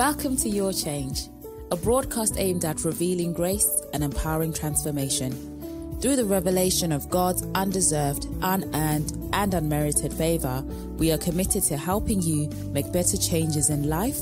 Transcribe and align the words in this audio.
Welcome 0.00 0.38
to 0.38 0.48
Your 0.48 0.72
Change, 0.72 1.28
a 1.70 1.76
broadcast 1.76 2.36
aimed 2.38 2.64
at 2.64 2.86
revealing 2.86 3.34
grace 3.34 3.82
and 3.92 4.02
empowering 4.02 4.50
transformation. 4.50 5.98
Through 6.00 6.16
the 6.16 6.24
revelation 6.24 6.90
of 6.90 7.10
God's 7.10 7.42
undeserved, 7.54 8.26
unearned, 8.40 9.28
and 9.34 9.52
unmerited 9.52 10.14
favor, 10.14 10.62
we 10.96 11.12
are 11.12 11.18
committed 11.18 11.64
to 11.64 11.76
helping 11.76 12.22
you 12.22 12.48
make 12.72 12.90
better 12.94 13.18
changes 13.18 13.68
in 13.68 13.90
life 13.90 14.16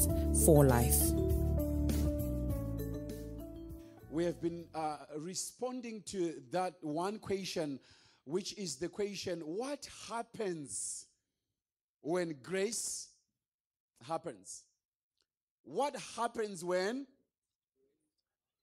for 0.45 0.64
life. 0.64 1.01
We 4.10 4.24
have 4.24 4.42
been 4.42 4.65
uh, 4.74 4.97
responding 5.16 6.02
to 6.06 6.42
that 6.51 6.74
one 6.80 7.20
question, 7.20 7.79
which 8.24 8.59
is 8.59 8.79
the 8.79 8.88
question 8.88 9.42
what 9.42 9.88
happens 10.09 11.06
when 12.01 12.34
grace 12.42 13.10
happens? 14.05 14.65
What 15.68 15.95
happens 16.16 16.64
when? 16.64 17.06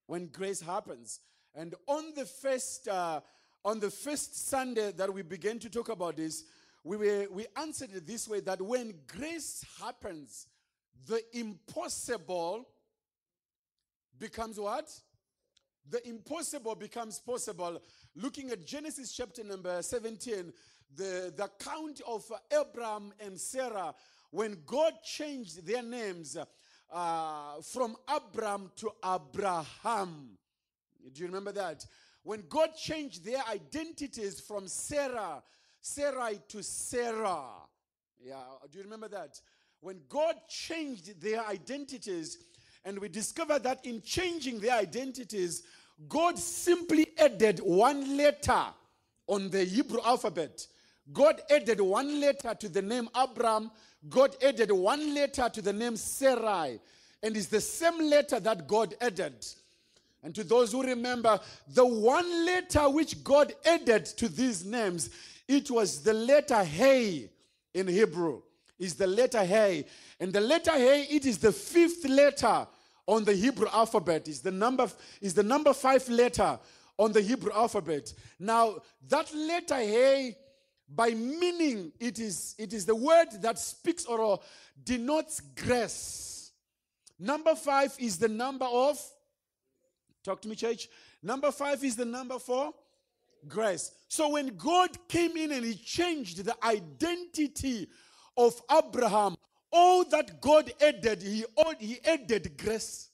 When 0.08 0.26
grace 0.26 0.60
happens. 0.60 1.20
And 1.54 1.76
on 1.86 2.14
the 2.16 2.26
first 2.26 2.88
uh, 2.88 3.22
on 3.64 3.80
the 3.80 3.92
first 3.92 4.50
Sunday 4.50 4.92
that 4.94 5.14
we 5.14 5.22
began 5.22 5.60
to 5.60 5.70
talk 5.70 5.90
about 5.90 6.18
this, 6.18 6.46
we 6.84 6.98
were, 6.98 7.28
we 7.32 7.46
answered 7.58 7.92
it 7.96 8.08
this 8.08 8.28
way 8.28 8.40
that 8.42 8.60
when 8.60 8.94
grace 9.08 9.64
happens, 9.80 10.48
the 11.08 11.22
impossible 11.34 12.68
becomes 14.18 14.60
what? 14.60 14.92
The 15.88 16.08
impossible 16.08 16.74
becomes 16.74 17.20
possible. 17.20 17.82
Looking 18.16 18.50
at 18.50 18.66
Genesis 18.66 19.16
chapter 19.16 19.44
number 19.44 19.80
17, 19.82 20.52
the, 20.96 21.34
the 21.36 21.44
account 21.46 22.02
of 22.08 22.32
Abraham 22.52 23.14
and 23.20 23.40
Sarah, 23.40 23.94
when 24.32 24.58
God 24.66 24.94
changed 25.04 25.66
their 25.66 25.84
names, 25.84 26.38
uh, 26.92 27.62
from 27.62 27.96
Abram 28.08 28.72
to 28.78 28.92
Abraham. 29.04 30.30
Do 31.14 31.22
you 31.22 31.28
remember 31.28 31.52
that? 31.54 31.86
When 32.24 32.44
God 32.50 32.76
changed 32.76 33.24
their 33.24 33.44
identities 33.50 34.40
from 34.40 34.68
Sarah, 34.68 35.44
Sarai 35.82 36.40
to 36.50 36.64
Sarah. 36.64 37.46
Yeah, 38.20 38.42
do 38.72 38.80
you 38.80 38.84
remember 38.84 39.08
that? 39.10 39.40
When 39.82 40.02
God 40.10 40.36
changed 40.50 41.22
their 41.22 41.46
identities, 41.46 42.40
and 42.84 42.98
we 42.98 43.10
discovered 43.10 43.64
that 43.64 43.86
in 43.86 44.02
changing 44.02 44.60
their 44.60 44.76
identities, 44.76 45.64
God 46.10 46.40
simply 46.40 47.08
added 47.20 47.60
one 47.60 48.18
letter 48.18 48.66
on 49.28 49.50
the 49.50 49.64
Hebrew 49.64 50.02
alphabet. 50.04 50.66
God 51.14 51.42
added 51.50 51.80
one 51.80 52.20
letter 52.20 52.56
to 52.56 52.70
the 52.70 52.82
name 52.82 53.10
Abram 53.14 53.70
God 54.10 54.36
added 54.44 54.72
one 54.72 55.14
letter 55.14 55.50
to 55.50 55.62
the 55.62 55.74
name 55.74 55.96
Sarai, 55.96 56.80
and 57.24 57.36
it's 57.36 57.48
the 57.48 57.62
same 57.62 58.10
letter 58.10 58.40
that 58.40 58.68
God 58.68 58.96
added. 59.02 59.46
And 60.24 60.34
to 60.36 60.44
those 60.44 60.72
who 60.72 60.82
remember, 60.82 61.40
the 61.68 61.86
one 61.86 62.46
letter 62.46 62.90
which 62.90 63.24
God 63.24 63.54
added 63.64 64.06
to 64.06 64.28
these 64.28 64.66
names, 64.66 65.12
it 65.48 65.70
was 65.70 66.02
the 66.02 66.14
letter 66.14 66.64
Hey 66.64 67.30
in 67.74 67.88
Hebrew. 67.88 68.42
Is 68.80 68.96
the 68.96 69.08
letter 69.08 69.44
Hey. 69.44 69.86
And 70.20 70.34
the 70.34 70.42
letter 70.42 70.72
Hey, 70.72 71.04
it 71.04 71.26
is 71.26 71.38
the 71.38 71.52
fifth 71.52 72.06
letter 72.06 72.68
on 73.06 73.24
the 73.24 73.34
Hebrew 73.34 73.68
alphabet. 73.72 74.28
Is 74.28 74.42
the 74.42 74.52
number 74.52 74.90
is 75.22 75.34
the 75.34 75.44
number 75.44 75.74
five 75.74 76.08
letter 76.10 76.60
on 76.98 77.12
the 77.12 77.22
Hebrew 77.22 77.54
alphabet. 77.54 78.14
Now, 78.40 78.78
that 79.08 79.34
letter 79.34 79.76
Hey 79.76 80.38
by 80.88 81.12
meaning, 81.12 81.92
it 82.00 82.20
is, 82.20 82.56
it 82.58 82.74
is 82.74 82.86
the 82.86 82.96
word 82.96 83.28
that 83.42 83.58
speaks 83.58 84.06
or 84.06 84.40
denotes 84.84 85.40
grace. 85.40 86.52
Number 87.20 87.56
five 87.56 87.96
is 87.98 88.18
the 88.18 88.28
number 88.28 88.66
of, 88.66 89.00
talk 90.24 90.42
to 90.42 90.48
me, 90.48 90.56
church. 90.56 90.88
Number 91.24 91.52
five 91.52 91.84
is 91.84 91.96
the 91.96 92.06
number 92.06 92.38
for 92.38 92.74
grace. 93.48 93.92
So 94.08 94.30
when 94.30 94.56
God 94.58 94.90
came 95.08 95.38
in 95.38 95.52
and 95.52 95.66
He 95.66 95.76
changed 95.76 96.44
the 96.44 96.56
identity 96.64 97.88
of 98.38 98.62
Abraham, 98.72 99.36
all 99.72 100.04
that 100.06 100.40
God 100.40 100.72
added, 100.82 101.22
He, 101.22 101.46
he 101.80 102.00
added 102.06 102.58
grace. 102.58 103.10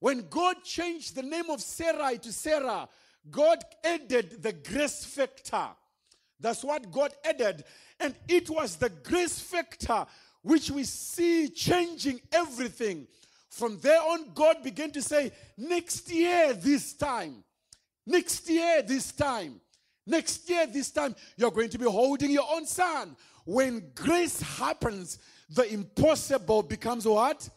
When 0.00 0.26
God 0.28 0.56
changed 0.64 1.14
the 1.14 1.22
name 1.22 1.48
of 1.48 1.60
Sarai 1.60 2.18
to 2.18 2.32
Sarah, 2.32 2.88
God 3.30 3.58
added 3.84 4.42
the 4.42 4.52
grace 4.52 5.04
factor. 5.04 5.68
That's 6.40 6.64
what 6.64 6.90
God 6.90 7.12
added. 7.24 7.64
And 8.00 8.14
it 8.28 8.50
was 8.50 8.76
the 8.76 8.90
grace 8.90 9.40
factor 9.40 10.06
which 10.42 10.70
we 10.70 10.84
see 10.84 11.48
changing 11.48 12.20
everything. 12.32 13.06
From 13.48 13.78
there 13.78 14.00
on, 14.00 14.32
God 14.34 14.62
began 14.62 14.90
to 14.92 15.02
say, 15.02 15.30
next 15.56 16.10
year, 16.10 16.52
this 16.52 16.94
time, 16.94 17.44
next 18.06 18.48
year, 18.48 18.82
this 18.82 19.12
time, 19.12 19.60
next 20.06 20.48
year, 20.50 20.66
this 20.66 20.90
time, 20.90 21.14
you're 21.36 21.50
going 21.50 21.68
to 21.68 21.78
be 21.78 21.84
holding 21.84 22.30
your 22.30 22.46
own 22.50 22.66
son. 22.66 23.16
When 23.44 23.92
grace 23.94 24.40
happens, 24.40 25.18
the 25.48 25.70
impossible 25.72 26.62
becomes 26.62 27.06
what? 27.06 27.48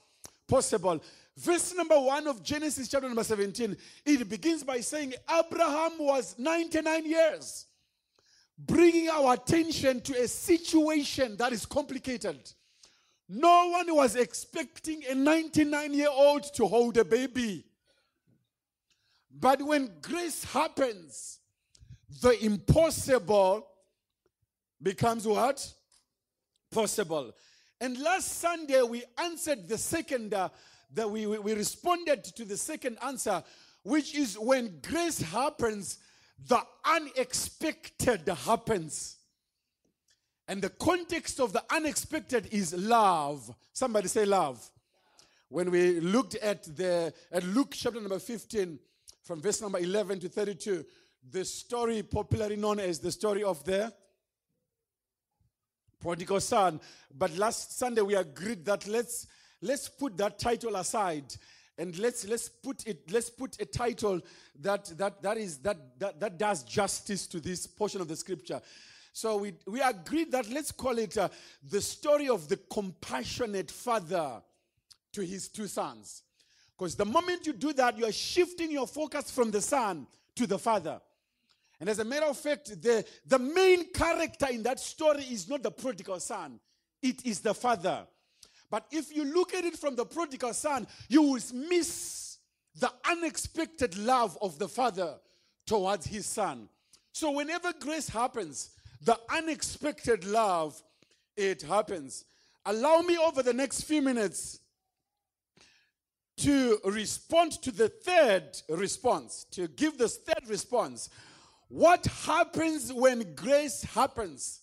Possible. 0.47 1.01
Verse 1.37 1.75
number 1.75 1.99
one 1.99 2.27
of 2.27 2.41
Genesis 2.41 2.87
chapter 2.87 3.07
number 3.07 3.23
17, 3.23 3.75
it 4.05 4.29
begins 4.29 4.63
by 4.63 4.79
saying 4.79 5.13
Abraham 5.29 5.91
was 5.99 6.35
99 6.37 7.05
years, 7.05 7.65
bringing 8.57 9.09
our 9.09 9.33
attention 9.33 9.99
to 10.01 10.13
a 10.13 10.27
situation 10.29 11.35
that 11.35 11.51
is 11.51 11.65
complicated. 11.65 12.39
No 13.27 13.69
one 13.69 13.93
was 13.93 14.15
expecting 14.15 15.03
a 15.09 15.15
99 15.15 15.93
year 15.93 16.09
old 16.09 16.43
to 16.53 16.67
hold 16.67 16.95
a 16.97 17.03
baby. 17.03 17.65
But 19.37 19.61
when 19.61 19.91
grace 20.01 20.45
happens, 20.45 21.39
the 22.21 22.45
impossible 22.45 23.67
becomes 24.81 25.27
what? 25.27 25.69
Possible. 26.71 27.33
And 27.81 27.99
last 27.99 28.39
Sunday, 28.39 28.81
we 28.83 29.03
answered 29.17 29.67
the 29.67 29.77
second. 29.77 30.33
Uh, 30.33 30.47
that 30.93 31.09
we, 31.09 31.25
we 31.25 31.53
responded 31.53 32.23
to 32.23 32.45
the 32.45 32.57
second 32.57 32.97
answer, 33.03 33.43
which 33.83 34.15
is 34.15 34.37
when 34.39 34.79
grace 34.81 35.21
happens, 35.21 35.99
the 36.47 36.61
unexpected 36.85 38.27
happens. 38.45 39.17
And 40.47 40.61
the 40.61 40.69
context 40.69 41.39
of 41.39 41.53
the 41.53 41.63
unexpected 41.71 42.47
is 42.51 42.73
love. 42.73 43.53
Somebody 43.73 44.07
say 44.07 44.25
love. 44.25 44.69
When 45.49 45.71
we 45.71 45.99
looked 45.99 46.35
at 46.35 46.63
the 46.75 47.13
at 47.31 47.43
Luke 47.43 47.73
chapter 47.73 47.99
number 47.99 48.19
15, 48.19 48.79
from 49.23 49.41
verse 49.41 49.61
number 49.61 49.79
11 49.79 50.19
to 50.21 50.29
32, 50.29 50.85
the 51.31 51.45
story 51.45 52.03
popularly 52.03 52.55
known 52.55 52.79
as 52.79 52.99
the 52.99 53.11
story 53.11 53.43
of 53.43 53.63
the 53.63 53.91
prodigal 55.99 56.39
son. 56.39 56.79
But 57.17 57.35
last 57.37 57.77
Sunday 57.77 58.01
we 58.01 58.15
agreed 58.15 58.65
that 58.65 58.87
let's 58.87 59.27
let's 59.61 59.89
put 59.89 60.17
that 60.17 60.39
title 60.39 60.75
aside 60.75 61.33
and 61.77 61.97
let's 61.99 62.27
let's 62.27 62.47
put 62.47 62.87
it 62.87 63.11
let's 63.11 63.29
put 63.29 63.59
a 63.61 63.65
title 63.65 64.21
that 64.61 64.85
that 64.97 65.21
that 65.21 65.37
is 65.37 65.57
that 65.57 65.77
that, 65.99 66.19
that 66.19 66.37
does 66.37 66.63
justice 66.63 67.27
to 67.27 67.39
this 67.39 67.67
portion 67.67 68.01
of 68.01 68.07
the 68.07 68.15
scripture. 68.15 68.61
So 69.11 69.37
we 69.37 69.53
we 69.67 69.81
agreed 69.81 70.31
that 70.31 70.49
let's 70.49 70.71
call 70.71 70.97
it 70.97 71.17
uh, 71.17 71.29
the 71.69 71.81
story 71.81 72.29
of 72.29 72.47
the 72.47 72.57
compassionate 72.57 73.71
father 73.71 74.41
to 75.13 75.21
his 75.21 75.49
two 75.49 75.67
sons. 75.67 76.23
Because 76.77 76.95
the 76.95 77.05
moment 77.05 77.45
you 77.45 77.53
do 77.53 77.73
that 77.73 77.97
you 77.97 78.05
are 78.05 78.11
shifting 78.11 78.71
your 78.71 78.87
focus 78.87 79.31
from 79.31 79.51
the 79.51 79.61
son 79.61 80.07
to 80.35 80.47
the 80.47 80.59
father. 80.59 81.01
And 81.79 81.89
as 81.89 81.99
a 81.99 82.05
matter 82.05 82.27
of 82.27 82.37
fact 82.37 82.81
the 82.81 83.05
the 83.25 83.39
main 83.39 83.91
character 83.91 84.47
in 84.49 84.63
that 84.63 84.79
story 84.79 85.23
is 85.23 85.49
not 85.49 85.61
the 85.61 85.71
prodigal 85.71 86.21
son. 86.21 86.59
It 87.01 87.25
is 87.25 87.41
the 87.41 87.53
father 87.53 88.07
but 88.69 88.85
if 88.91 89.15
you 89.15 89.25
look 89.25 89.53
at 89.53 89.65
it 89.65 89.77
from 89.77 89.95
the 89.95 90.05
prodigal 90.05 90.53
son, 90.53 90.87
you 91.07 91.21
will 91.21 91.39
miss 91.53 92.37
the 92.79 92.91
unexpected 93.09 93.97
love 93.97 94.37
of 94.41 94.59
the 94.59 94.67
father 94.67 95.15
towards 95.65 96.05
his 96.05 96.25
son. 96.25 96.69
So 97.13 97.31
whenever 97.31 97.73
grace 97.79 98.09
happens, 98.09 98.71
the 99.01 99.17
unexpected 99.29 100.25
love, 100.25 100.81
it 101.37 101.61
happens. 101.61 102.25
Allow 102.65 103.01
me 103.01 103.17
over 103.17 103.43
the 103.43 103.53
next 103.53 103.83
few 103.83 104.01
minutes 104.01 104.59
to 106.37 106.79
respond 106.83 107.53
to 107.61 107.71
the 107.71 107.87
third 107.89 108.61
response, 108.69 109.45
to 109.51 109.67
give 109.69 109.97
this 109.97 110.17
third 110.17 110.49
response. 110.49 111.09
What 111.69 112.05
happens 112.05 112.91
when 112.91 113.35
grace 113.35 113.83
happens? 113.83 114.61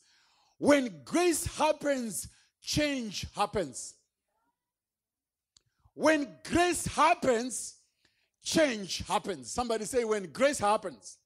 When 0.58 1.02
grace 1.04 1.46
happens, 1.56 2.28
change 2.62 3.26
happens. 3.34 3.94
When 5.94 6.28
grace 6.44 6.86
happens, 6.86 7.74
change 8.42 8.98
happens. 9.06 9.50
Somebody 9.50 9.84
say, 9.84 10.04
when 10.04 10.32
grace 10.32 10.58
happens, 10.58 11.18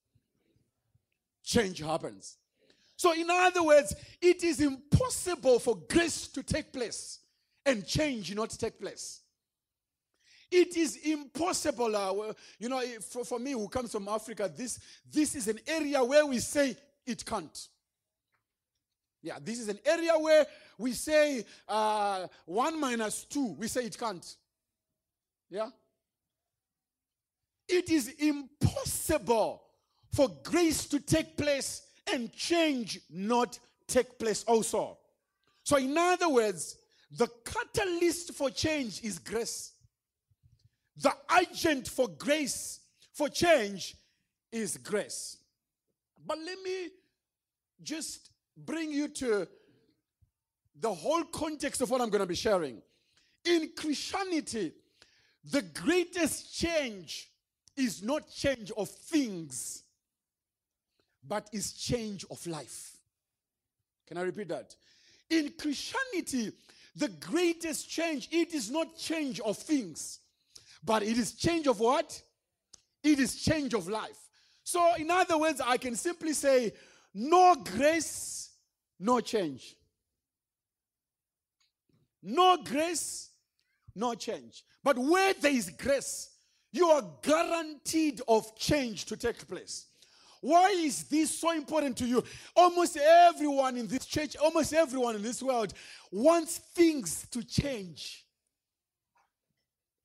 change 1.45 1.79
happens. 1.79 2.37
So, 2.97 3.13
in 3.13 3.29
other 3.31 3.63
words, 3.63 3.95
it 4.21 4.43
is 4.43 4.61
impossible 4.61 5.59
for 5.59 5.77
grace 5.89 6.27
to 6.29 6.43
take 6.43 6.73
place 6.73 7.21
and 7.65 7.87
change 7.87 8.35
not 8.35 8.51
take 8.51 8.81
place. 8.81 9.21
It 10.51 10.77
is 10.77 10.97
impossible. 10.97 11.95
Uh, 11.95 12.33
you 12.59 12.69
know, 12.69 12.81
for, 13.01 13.25
for 13.25 13.39
me 13.39 13.53
who 13.53 13.69
comes 13.69 13.93
from 13.93 14.09
Africa, 14.09 14.51
this, 14.55 14.79
this 15.13 15.35
is 15.35 15.49
an 15.49 15.59
area 15.67 16.03
where 16.03 16.25
we 16.25 16.39
say 16.39 16.77
it 17.05 17.25
can't. 17.25 17.69
Yeah, 19.23 19.39
this 19.43 19.59
is 19.59 19.69
an 19.69 19.79
area 19.85 20.13
where 20.19 20.47
we 20.79 20.93
say 20.93 21.45
uh, 21.69 22.27
1 22.45 22.81
minus 22.81 23.25
2, 23.25 23.57
we 23.59 23.69
say 23.69 23.85
it 23.85 23.99
can't. 23.99 24.37
Yeah? 25.51 25.71
It 27.69 27.91
is 27.91 28.09
impossible 28.19 29.63
for 30.13 30.29
grace 30.45 30.87
to 30.87 31.01
take 31.01 31.37
place 31.37 31.83
and 32.13 32.33
change 32.33 33.01
not 33.11 33.59
take 33.89 34.19
place 34.19 34.45
also. 34.45 34.99
So, 35.65 35.77
in 35.77 35.97
other 35.99 36.29
words, 36.29 36.77
the 37.11 37.29
catalyst 37.45 38.35
for 38.35 38.51
change 38.51 39.03
is 39.03 39.19
grace. 39.19 39.73
The 40.97 41.13
agent 41.41 41.89
for 41.89 42.09
grace, 42.09 42.81
for 43.13 43.29
change, 43.29 43.97
is 44.53 44.77
grace. 44.77 45.39
But 46.25 46.39
let 46.39 46.63
me 46.63 46.91
just 47.83 48.31
bring 48.57 48.91
you 48.91 49.09
to 49.09 49.47
the 50.79 50.93
whole 50.93 51.25
context 51.25 51.81
of 51.81 51.91
what 51.91 52.01
I'm 52.01 52.11
going 52.11 52.21
to 52.21 52.27
be 52.27 52.35
sharing. 52.35 52.83
In 53.45 53.71
Christianity, 53.77 54.73
the 55.45 55.63
greatest 55.63 56.55
change 56.55 57.31
is 57.77 58.03
not 58.03 58.31
change 58.31 58.71
of 58.77 58.89
things, 58.89 59.83
but 61.27 61.49
is 61.53 61.73
change 61.73 62.25
of 62.31 62.45
life. 62.47 62.97
Can 64.07 64.19
I 64.19 64.23
repeat 64.23 64.49
that? 64.49 64.75
In 65.31 65.53
Christianity, 65.59 66.53
the 66.95 67.09
greatest 67.09 67.89
change, 67.89 68.29
it 68.31 68.55
is 68.55 68.71
not 68.71 68.97
change 68.97 69.41
of 69.41 69.57
things, 69.59 70.21
but 70.85 71.03
it 71.03 71.19
is 71.19 71.33
change 71.33 71.67
of 71.67 71.81
what? 71.81 72.21
It 73.03 73.19
is 73.19 73.37
change 73.43 73.75
of 73.75 73.89
life. 73.89 74.19
So, 74.65 74.95
in 74.95 75.11
other 75.11 75.39
words, 75.39 75.61
I 75.65 75.77
can 75.77 75.95
simply 75.95 76.33
say, 76.33 76.73
no 77.15 77.57
grace, 77.57 78.46
no 78.99 79.21
change. 79.21 79.77
No 82.23 82.59
grace, 82.63 83.31
no 83.95 84.15
change. 84.15 84.65
But 84.83 84.99
where 84.99 85.35
there 85.35 85.53
is 85.53 85.71
grace, 85.71 86.31
you 86.73 86.87
are 86.87 87.03
guaranteed 87.23 88.21
of 88.27 88.57
change 88.57 89.05
to 89.07 89.17
take 89.17 89.47
place. 89.49 89.87
Why 90.41 90.71
is 90.71 91.05
this 91.05 91.39
so 91.39 91.53
important 91.53 91.97
to 91.99 92.07
you? 92.07 92.23
Almost 92.55 92.97
everyone 92.99 93.77
in 93.77 93.87
this 93.87 94.07
church, 94.07 94.37
almost 94.37 94.73
everyone 94.73 95.17
in 95.17 95.23
this 95.23 95.43
world 95.43 95.73
wants 96.11 96.59
things 96.59 97.27
to 97.31 97.43
change. 97.43 98.25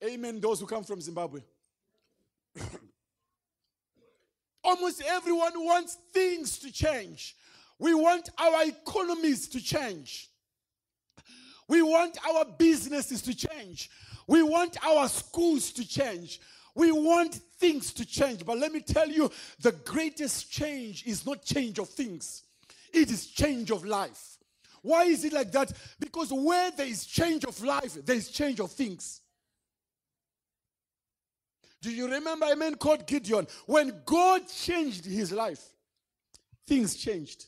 Amen. 0.04 0.40
Those 0.40 0.60
who 0.60 0.66
come 0.66 0.82
from 0.82 1.00
Zimbabwe. 1.00 1.42
almost 4.64 5.02
everyone 5.06 5.52
wants 5.56 5.96
things 6.12 6.58
to 6.58 6.72
change. 6.72 7.36
We 7.82 7.94
want 7.94 8.30
our 8.38 8.62
economies 8.62 9.48
to 9.48 9.60
change. 9.60 10.30
We 11.66 11.82
want 11.82 12.16
our 12.24 12.44
businesses 12.44 13.22
to 13.22 13.34
change. 13.34 13.90
We 14.28 14.44
want 14.44 14.76
our 14.86 15.08
schools 15.08 15.72
to 15.72 15.88
change. 15.88 16.40
We 16.76 16.92
want 16.92 17.34
things 17.34 17.92
to 17.94 18.06
change. 18.06 18.46
But 18.46 18.58
let 18.58 18.72
me 18.72 18.82
tell 18.82 19.08
you, 19.08 19.32
the 19.58 19.72
greatest 19.72 20.48
change 20.48 21.04
is 21.08 21.26
not 21.26 21.42
change 21.42 21.80
of 21.80 21.88
things, 21.88 22.44
it 22.94 23.10
is 23.10 23.26
change 23.26 23.72
of 23.72 23.84
life. 23.84 24.38
Why 24.82 25.06
is 25.06 25.24
it 25.24 25.32
like 25.32 25.50
that? 25.50 25.72
Because 25.98 26.32
where 26.32 26.70
there 26.70 26.86
is 26.86 27.04
change 27.04 27.44
of 27.44 27.60
life, 27.64 27.94
there 28.04 28.14
is 28.14 28.28
change 28.28 28.60
of 28.60 28.70
things. 28.70 29.22
Do 31.80 31.90
you 31.90 32.08
remember 32.08 32.46
a 32.46 32.54
man 32.54 32.76
called 32.76 33.08
Gideon? 33.08 33.48
When 33.66 34.02
God 34.06 34.42
changed 34.46 35.04
his 35.04 35.32
life, 35.32 35.64
things 36.64 36.94
changed. 36.94 37.46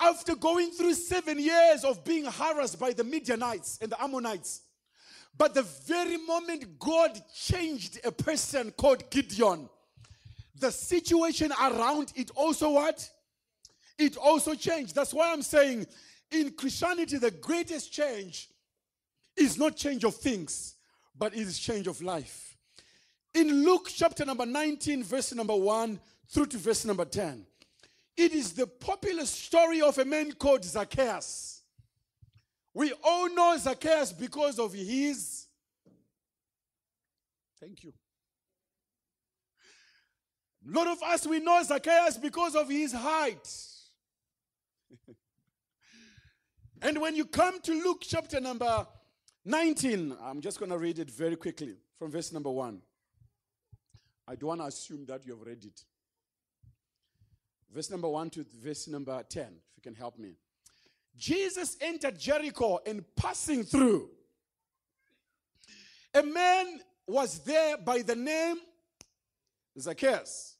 After 0.00 0.34
going 0.34 0.70
through 0.70 0.94
seven 0.94 1.38
years 1.38 1.84
of 1.84 2.04
being 2.04 2.24
harassed 2.24 2.78
by 2.78 2.92
the 2.92 3.04
Midianites 3.04 3.78
and 3.80 3.90
the 3.92 4.02
Ammonites, 4.02 4.62
but 5.36 5.54
the 5.54 5.62
very 5.62 6.16
moment 6.16 6.78
God 6.78 7.20
changed 7.34 8.00
a 8.04 8.12
person 8.12 8.70
called 8.72 9.08
Gideon, 9.10 9.68
the 10.58 10.70
situation 10.70 11.52
around 11.52 12.12
it 12.14 12.30
also 12.34 12.70
what? 12.70 13.08
It 13.98 14.16
also 14.16 14.54
changed. 14.54 14.94
That's 14.94 15.14
why 15.14 15.32
I'm 15.32 15.42
saying 15.42 15.86
in 16.30 16.50
Christianity, 16.52 17.18
the 17.18 17.30
greatest 17.30 17.92
change 17.92 18.48
is 19.36 19.58
not 19.58 19.76
change 19.76 20.04
of 20.04 20.14
things, 20.14 20.74
but 21.16 21.34
it 21.34 21.40
is 21.40 21.58
change 21.58 21.86
of 21.86 22.00
life. 22.02 22.56
In 23.34 23.64
Luke 23.64 23.88
chapter 23.92 24.24
number 24.24 24.46
19, 24.46 25.02
verse 25.02 25.34
number 25.34 25.56
1 25.56 25.98
through 26.28 26.46
to 26.46 26.58
verse 26.58 26.84
number 26.84 27.04
10, 27.04 27.44
it 28.16 28.32
is 28.32 28.52
the 28.52 28.66
popular 28.66 29.26
story 29.26 29.80
of 29.80 29.98
a 29.98 30.04
man 30.04 30.32
called 30.32 30.64
Zacchaeus. 30.64 31.62
We 32.72 32.92
all 33.04 33.32
know 33.32 33.56
Zacchaeus 33.58 34.12
because 34.12 34.58
of 34.58 34.72
his. 34.72 35.46
Thank 37.60 37.84
you. 37.84 37.92
A 40.66 40.70
lot 40.70 40.86
of 40.86 41.02
us, 41.02 41.26
we 41.26 41.40
know 41.40 41.62
Zacchaeus 41.62 42.16
because 42.16 42.54
of 42.56 42.68
his 42.68 42.92
height. 42.92 43.48
and 46.82 47.00
when 47.00 47.14
you 47.14 47.26
come 47.26 47.60
to 47.60 47.72
Luke 47.72 48.02
chapter 48.02 48.40
number 48.40 48.86
19, 49.44 50.16
I'm 50.22 50.40
just 50.40 50.58
going 50.58 50.70
to 50.70 50.78
read 50.78 50.98
it 50.98 51.10
very 51.10 51.36
quickly 51.36 51.76
from 51.98 52.10
verse 52.10 52.32
number 52.32 52.50
1. 52.50 52.80
I 54.26 54.34
don't 54.36 54.48
want 54.48 54.60
to 54.62 54.66
assume 54.66 55.04
that 55.06 55.26
you 55.26 55.36
have 55.36 55.46
read 55.46 55.64
it. 55.64 55.84
Verse 57.74 57.90
number 57.90 58.08
1 58.08 58.30
to 58.30 58.46
verse 58.62 58.86
number 58.86 59.20
10, 59.28 59.42
if 59.42 59.50
you 59.76 59.82
can 59.82 59.94
help 59.94 60.16
me. 60.16 60.36
Jesus 61.16 61.76
entered 61.80 62.18
Jericho 62.18 62.78
and 62.86 63.04
passing 63.16 63.64
through, 63.64 64.10
a 66.14 66.22
man 66.22 66.78
was 67.08 67.40
there 67.40 67.76
by 67.76 68.02
the 68.02 68.14
name 68.14 68.58
Zacchaeus. 69.78 70.54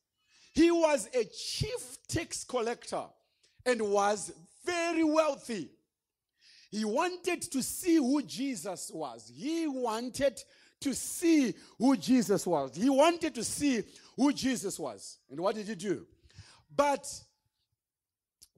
He 0.52 0.72
was 0.72 1.08
a 1.14 1.24
chief 1.24 1.98
tax 2.08 2.42
collector 2.42 3.04
and 3.64 3.80
was 3.80 4.32
very 4.64 5.04
wealthy. 5.04 5.70
He 6.70 6.84
wanted 6.84 7.42
to 7.42 7.62
see 7.62 7.96
who 7.96 8.22
Jesus 8.22 8.90
was. 8.92 9.30
He 9.32 9.68
wanted 9.68 10.42
to 10.80 10.92
see 10.92 11.54
who 11.78 11.96
Jesus 11.96 12.44
was. 12.44 12.74
He 12.74 12.90
wanted 12.90 13.36
to 13.36 13.44
see 13.44 13.84
who 14.16 14.32
Jesus 14.32 14.80
was. 14.80 15.18
And 15.30 15.38
what 15.38 15.54
did 15.54 15.68
he 15.68 15.76
do? 15.76 16.06
But 16.76 17.06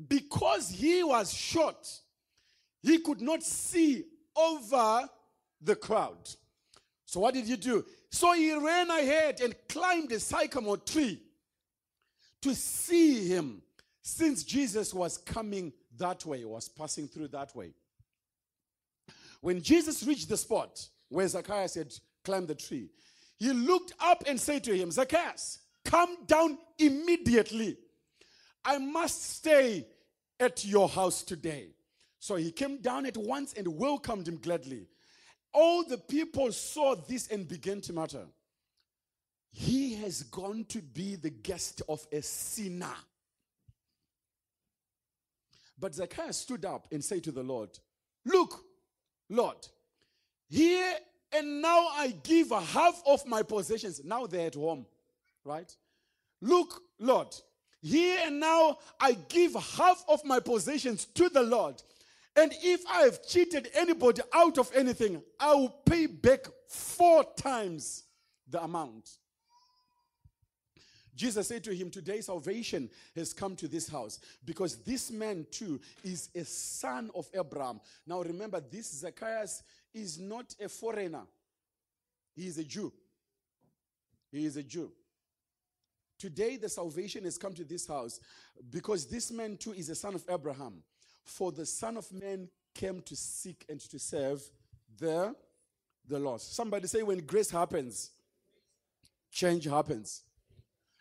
because 0.08 0.70
he 0.70 1.02
was 1.02 1.32
short, 1.32 1.87
he 2.82 2.99
could 2.99 3.20
not 3.20 3.42
see 3.42 4.04
over 4.37 5.08
the 5.61 5.76
crowd. 5.76 6.28
So, 7.04 7.20
what 7.20 7.35
did 7.35 7.46
he 7.46 7.56
do? 7.56 7.85
So, 8.11 8.32
he 8.32 8.52
ran 8.52 8.90
ahead 8.90 9.40
and 9.40 9.54
climbed 9.68 10.12
a 10.12 10.20
sycamore 10.20 10.76
tree 10.78 11.23
to 12.42 12.54
see 12.54 13.28
him 13.28 13.62
since 14.02 14.44
Jesus 14.44 14.94
was 14.94 15.18
coming 15.18 15.73
that 15.99 16.25
way, 16.25 16.44
was 16.44 16.68
passing 16.68 17.08
through 17.08 17.28
that 17.28 17.54
way. 17.56 17.73
When 19.40 19.62
Jesus 19.62 20.04
reached 20.04 20.28
the 20.28 20.37
spot 20.37 20.88
where 21.08 21.26
Zacchaeus 21.26 21.75
had 21.75 21.94
climbed 22.25 22.49
the 22.49 22.54
tree, 22.54 22.88
he 23.38 23.52
looked 23.52 23.92
up 24.00 24.25
and 24.26 24.40
said 24.40 24.64
to 24.64 24.76
him, 24.76 24.90
Zacchaeus, 24.90 25.58
come 25.85 26.25
down 26.26 26.58
immediately. 26.78 27.76
I 28.66 28.78
must 28.78 29.37
stay 29.37 29.87
at 30.40 30.64
your 30.64 30.88
house 30.88 31.23
today. 31.23 31.68
So 32.18 32.35
he 32.35 32.50
came 32.50 32.78
down 32.78 33.06
at 33.06 33.16
once 33.16 33.54
and 33.54 33.68
welcomed 33.68 34.26
him 34.26 34.38
gladly. 34.38 34.88
All 35.54 35.85
the 35.85 35.99
people 35.99 36.50
saw 36.50 36.96
this 36.96 37.28
and 37.28 37.46
began 37.46 37.80
to 37.82 37.92
mutter. 37.92 38.26
He 39.52 39.94
has 39.94 40.25
gone 40.25 40.64
to 40.68 40.82
be 40.82 41.14
the 41.14 41.30
guest 41.30 41.82
of 41.88 42.04
a 42.12 42.20
sinner. 42.20 42.94
But 45.78 45.94
Zacchaeus 45.94 46.37
stood 46.37 46.64
up 46.64 46.88
and 46.90 47.04
said 47.04 47.23
to 47.25 47.32
the 47.32 47.42
Lord, 47.42 47.70
Look, 48.25 48.61
Lord, 49.30 49.66
here 50.49 50.94
and 51.32 51.62
now 51.62 51.87
I 51.92 52.14
give 52.23 52.50
a 52.50 52.61
half 52.61 53.00
of 53.06 53.25
my 53.26 53.42
possessions. 53.42 54.00
Now 54.04 54.26
they're 54.26 54.49
at 54.49 54.54
home, 54.54 54.87
right? 55.44 55.75
Look, 56.40 56.82
Lord, 56.99 57.35
here 57.86 58.18
and 58.24 58.40
now 58.40 58.78
I 59.00 59.12
give 59.28 59.54
half 59.54 60.04
of 60.08 60.24
my 60.24 60.40
possessions 60.40 61.06
to 61.14 61.28
the 61.28 61.42
Lord. 61.42 61.82
And 62.34 62.52
if 62.62 62.82
I 62.90 63.02
have 63.02 63.26
cheated 63.26 63.70
anybody 63.74 64.22
out 64.34 64.58
of 64.58 64.70
anything, 64.74 65.22
I 65.40 65.54
will 65.54 65.70
pay 65.86 66.06
back 66.06 66.46
four 66.68 67.24
times 67.36 68.04
the 68.48 68.62
amount. 68.62 69.08
Jesus 71.14 71.48
said 71.48 71.64
to 71.64 71.74
him, 71.74 71.90
Today 71.90 72.20
salvation 72.20 72.90
has 73.14 73.32
come 73.32 73.56
to 73.56 73.68
this 73.68 73.88
house 73.88 74.20
because 74.44 74.76
this 74.82 75.10
man 75.10 75.46
too 75.50 75.80
is 76.04 76.28
a 76.34 76.44
son 76.44 77.10
of 77.14 77.26
Abraham. 77.32 77.80
Now 78.06 78.20
remember, 78.20 78.60
this 78.60 79.00
Zacchaeus 79.00 79.62
is 79.94 80.18
not 80.18 80.54
a 80.62 80.68
foreigner, 80.68 81.22
he 82.34 82.46
is 82.48 82.58
a 82.58 82.64
Jew. 82.64 82.92
He 84.30 84.44
is 84.44 84.58
a 84.58 84.62
Jew. 84.62 84.92
Today, 86.18 86.56
the 86.56 86.68
salvation 86.68 87.25
has 87.25 87.37
come 87.37 87.52
to 87.54 87.64
this 87.64 87.87
house 87.87 88.20
because 88.70 89.06
this 89.06 89.30
man 89.30 89.56
too 89.56 89.73
is 89.73 89.88
a 89.90 89.94
son 89.94 90.14
of 90.14 90.25
Abraham. 90.28 90.82
For 91.25 91.50
the 91.50 91.66
Son 91.66 91.96
of 91.96 92.11
Man 92.12 92.49
came 92.73 93.02
to 93.02 93.16
seek 93.16 93.64
and 93.68 93.80
to 93.80 93.99
serve 93.99 94.42
the, 94.96 95.35
the 96.06 96.18
lost. 96.18 96.54
Somebody 96.54 96.87
say, 96.87 97.02
when 97.02 97.18
grace 97.18 97.50
happens, 97.50 98.12
change 99.30 99.64
happens. 99.64 100.23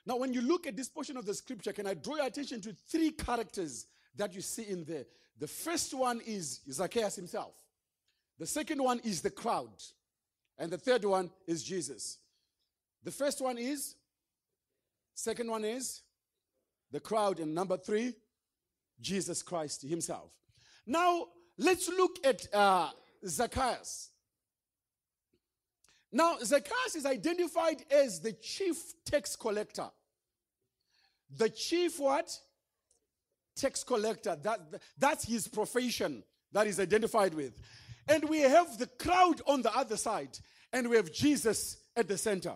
Now, 0.05 0.17
when 0.17 0.33
you 0.33 0.41
look 0.41 0.67
at 0.67 0.75
this 0.75 0.89
portion 0.89 1.17
of 1.17 1.25
the 1.25 1.33
scripture, 1.33 1.73
can 1.73 1.87
I 1.87 1.93
draw 1.93 2.15
your 2.15 2.25
attention 2.25 2.59
to 2.61 2.75
three 2.89 3.11
characters 3.11 3.85
that 4.15 4.33
you 4.33 4.41
see 4.41 4.63
in 4.63 4.83
there? 4.83 5.05
The 5.37 5.47
first 5.47 5.93
one 5.93 6.21
is 6.25 6.61
Zacchaeus 6.71 7.15
himself, 7.15 7.53
the 8.39 8.47
second 8.47 8.83
one 8.83 8.99
is 9.03 9.21
the 9.21 9.29
crowd, 9.29 9.71
and 10.57 10.71
the 10.71 10.77
third 10.77 11.05
one 11.05 11.29
is 11.47 11.63
Jesus. 11.63 12.17
The 13.03 13.11
first 13.11 13.41
one 13.41 13.57
is, 13.57 13.95
second 15.15 15.49
one 15.49 15.65
is 15.65 16.01
the 16.91 16.99
crowd, 16.99 17.39
and 17.39 17.55
number 17.55 17.77
three, 17.77 18.13
Jesus 19.01 19.41
Christ 19.41 19.81
himself. 19.81 20.31
Now, 20.85 21.25
let's 21.57 21.89
look 21.89 22.17
at 22.23 22.53
uh, 22.53 22.89
Zacchaeus. 23.25 24.11
Now, 26.11 26.37
Zacchaeus 26.41 26.95
is 26.95 27.05
identified 27.05 27.83
as 27.91 28.21
the 28.21 28.33
chief 28.33 28.77
tax 29.05 29.35
collector. 29.35 29.89
The 31.35 31.49
chief 31.49 31.99
what? 31.99 32.37
Tax 33.55 33.83
collector. 33.83 34.37
That, 34.41 34.59
that's 34.97 35.25
his 35.25 35.47
profession 35.47 36.23
that 36.51 36.67
is 36.67 36.79
identified 36.79 37.33
with. 37.33 37.53
And 38.07 38.29
we 38.29 38.39
have 38.41 38.77
the 38.77 38.87
crowd 38.87 39.41
on 39.47 39.61
the 39.61 39.75
other 39.75 39.97
side, 39.97 40.37
and 40.71 40.89
we 40.89 40.95
have 40.95 41.11
Jesus 41.11 41.77
at 41.95 42.07
the 42.07 42.17
center. 42.17 42.53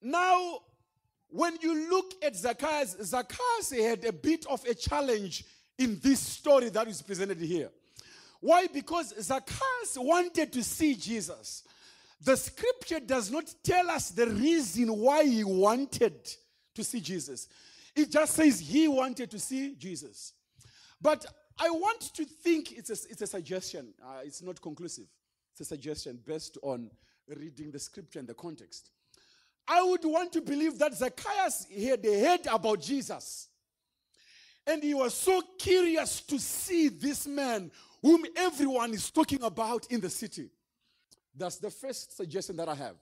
Now, 0.00 0.60
when 1.34 1.56
you 1.60 1.90
look 1.90 2.14
at 2.22 2.36
Zacchaeus, 2.36 2.96
Zacchaeus 3.02 3.72
had 3.72 4.04
a 4.04 4.12
bit 4.12 4.46
of 4.46 4.64
a 4.66 4.72
challenge 4.72 5.44
in 5.76 5.98
this 6.00 6.20
story 6.20 6.68
that 6.68 6.86
is 6.86 7.02
presented 7.02 7.40
here. 7.40 7.70
Why? 8.38 8.68
Because 8.68 9.12
Zacchaeus 9.20 9.96
wanted 9.96 10.52
to 10.52 10.62
see 10.62 10.94
Jesus. 10.94 11.64
The 12.22 12.36
scripture 12.36 13.00
does 13.00 13.32
not 13.32 13.52
tell 13.64 13.90
us 13.90 14.10
the 14.10 14.28
reason 14.28 14.96
why 14.96 15.24
he 15.24 15.42
wanted 15.42 16.14
to 16.72 16.84
see 16.84 17.00
Jesus. 17.00 17.48
It 17.96 18.12
just 18.12 18.34
says 18.34 18.60
he 18.60 18.86
wanted 18.86 19.32
to 19.32 19.40
see 19.40 19.74
Jesus. 19.74 20.34
But 21.02 21.26
I 21.58 21.68
want 21.68 22.14
to 22.14 22.24
think 22.24 22.78
it's 22.78 22.90
a, 22.90 23.10
it's 23.10 23.22
a 23.22 23.26
suggestion. 23.26 23.92
Uh, 24.00 24.20
it's 24.24 24.40
not 24.40 24.62
conclusive. 24.62 25.06
It's 25.50 25.62
a 25.62 25.64
suggestion 25.64 26.20
based 26.24 26.58
on 26.62 26.92
reading 27.26 27.72
the 27.72 27.80
scripture 27.80 28.20
and 28.20 28.28
the 28.28 28.34
context. 28.34 28.90
I 29.66 29.82
would 29.82 30.04
want 30.04 30.32
to 30.32 30.40
believe 30.40 30.78
that 30.78 30.94
Zacchaeus 30.94 31.66
had 31.70 32.04
heard 32.04 32.46
about 32.50 32.80
Jesus. 32.80 33.48
And 34.66 34.82
he 34.82 34.94
was 34.94 35.14
so 35.14 35.42
curious 35.58 36.20
to 36.22 36.38
see 36.38 36.88
this 36.88 37.26
man 37.26 37.70
whom 38.00 38.24
everyone 38.36 38.92
is 38.92 39.10
talking 39.10 39.42
about 39.42 39.86
in 39.90 40.00
the 40.00 40.10
city. 40.10 40.50
That's 41.36 41.56
the 41.56 41.70
first 41.70 42.16
suggestion 42.16 42.56
that 42.56 42.68
I 42.68 42.74
have. 42.74 42.96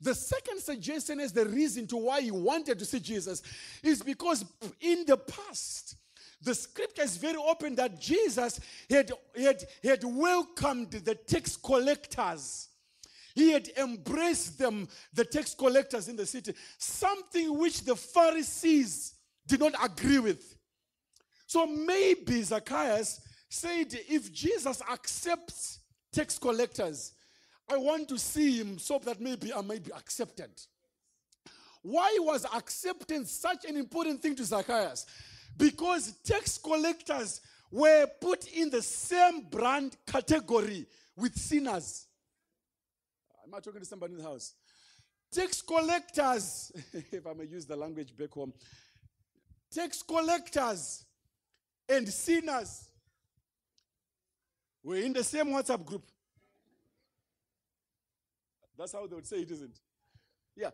The 0.00 0.14
second 0.14 0.60
suggestion 0.60 1.18
is 1.18 1.32
the 1.32 1.44
reason 1.44 1.86
to 1.88 1.96
why 1.96 2.20
he 2.20 2.30
wanted 2.30 2.78
to 2.78 2.84
see 2.84 3.00
Jesus 3.00 3.42
is 3.82 4.00
because 4.02 4.44
in 4.80 5.04
the 5.06 5.16
past, 5.16 5.96
the 6.40 6.54
scripture 6.54 7.02
is 7.02 7.16
very 7.16 7.36
open 7.36 7.74
that 7.74 8.00
Jesus 8.00 8.60
had, 8.88 9.10
had, 9.36 9.64
had 9.82 10.04
welcomed 10.04 10.92
the 10.92 11.16
tax 11.16 11.56
collectors. 11.56 12.68
He 13.38 13.52
had 13.52 13.68
embraced 13.76 14.58
them, 14.58 14.88
the 15.14 15.24
tax 15.24 15.54
collectors 15.54 16.08
in 16.08 16.16
the 16.16 16.26
city, 16.26 16.54
something 16.76 17.56
which 17.56 17.82
the 17.82 17.94
Pharisees 17.94 19.14
did 19.46 19.60
not 19.60 19.74
agree 19.80 20.18
with. 20.18 20.56
So 21.46 21.64
maybe 21.64 22.42
Zacchaeus 22.42 23.20
said, 23.48 23.96
if 24.08 24.32
Jesus 24.32 24.82
accepts 24.90 25.78
tax 26.12 26.36
collectors, 26.36 27.12
I 27.70 27.76
want 27.76 28.08
to 28.08 28.18
see 28.18 28.58
him 28.58 28.76
so 28.76 28.98
that 29.04 29.20
maybe 29.20 29.54
I 29.54 29.60
may 29.60 29.78
be 29.78 29.92
accepted. 29.92 30.50
Why 31.82 32.18
was 32.20 32.44
acceptance 32.44 33.30
such 33.30 33.64
an 33.66 33.76
important 33.76 34.20
thing 34.20 34.34
to 34.34 34.44
Zacchaeus? 34.44 35.06
Because 35.56 36.12
tax 36.24 36.58
collectors 36.58 37.40
were 37.70 38.08
put 38.20 38.48
in 38.48 38.68
the 38.68 38.82
same 38.82 39.42
brand 39.42 39.96
category 40.08 40.86
with 41.14 41.38
sinners. 41.38 42.07
Am 43.48 43.54
I 43.54 43.60
talking 43.60 43.80
to 43.80 43.86
somebody 43.86 44.12
in 44.12 44.18
the 44.18 44.24
house? 44.24 44.52
Tax 45.32 45.62
collectors, 45.62 46.70
if 46.92 47.26
I 47.26 47.32
may 47.32 47.44
use 47.44 47.64
the 47.64 47.76
language 47.76 48.14
back 48.14 48.30
home, 48.32 48.52
tax 49.72 50.02
collectors 50.02 51.06
and 51.88 52.06
sinners 52.08 52.90
were 54.82 54.96
in 54.96 55.14
the 55.14 55.24
same 55.24 55.46
WhatsApp 55.46 55.82
group. 55.84 56.04
That's 58.76 58.92
how 58.92 59.06
they 59.06 59.14
would 59.14 59.26
say 59.26 59.38
it, 59.38 59.50
isn't? 59.50 59.80
Yeah. 60.54 60.70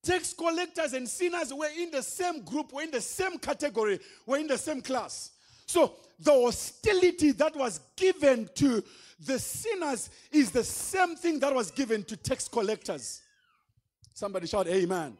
Tax 0.00 0.32
collectors 0.32 0.92
and 0.92 1.08
sinners 1.08 1.52
were 1.52 1.70
in 1.76 1.90
the 1.90 2.02
same 2.02 2.44
group, 2.44 2.72
were 2.72 2.82
in 2.82 2.92
the 2.92 3.00
same 3.00 3.36
category, 3.38 3.98
were 4.26 4.38
in 4.38 4.46
the 4.46 4.58
same 4.58 4.80
class. 4.80 5.32
So 5.70 5.94
the 6.18 6.32
hostility 6.32 7.30
that 7.30 7.54
was 7.54 7.78
given 7.94 8.50
to 8.56 8.82
the 9.20 9.38
sinners 9.38 10.10
is 10.32 10.50
the 10.50 10.64
same 10.64 11.14
thing 11.14 11.38
that 11.38 11.54
was 11.54 11.70
given 11.70 12.02
to 12.04 12.16
tax 12.16 12.48
collectors. 12.48 13.22
Somebody 14.12 14.48
shout 14.48 14.66
amen. 14.66 15.16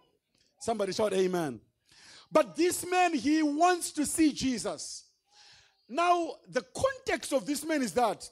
Somebody 0.59 0.93
shout 0.93 1.13
amen. 1.13 1.61
But 2.33 2.57
this 2.57 2.85
man, 2.85 3.15
he 3.15 3.45
wants 3.45 3.93
to 3.93 4.05
see 4.05 4.33
Jesus. 4.33 5.05
Now, 5.89 6.33
the 6.49 6.65
context 6.75 7.33
of 7.33 7.47
this 7.47 7.65
man 7.65 7.83
is 7.83 7.93
that 7.93 8.29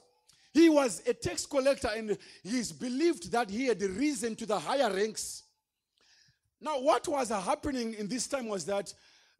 he 0.53 0.67
was 0.67 1.01
a 1.07 1.13
tax 1.13 1.45
collector 1.45 1.89
and 1.95 2.17
he's 2.43 2.73
believed 2.73 3.31
that 3.31 3.49
he 3.49 3.67
had 3.67 3.81
risen 3.81 4.35
to 4.35 4.45
the 4.45 4.59
higher 4.59 4.93
ranks. 4.93 5.43
Now, 6.59 6.81
what 6.81 7.07
was 7.07 7.29
happening 7.29 7.93
in 7.93 8.09
this 8.09 8.27
time 8.27 8.49
was 8.49 8.65
that 8.65 8.93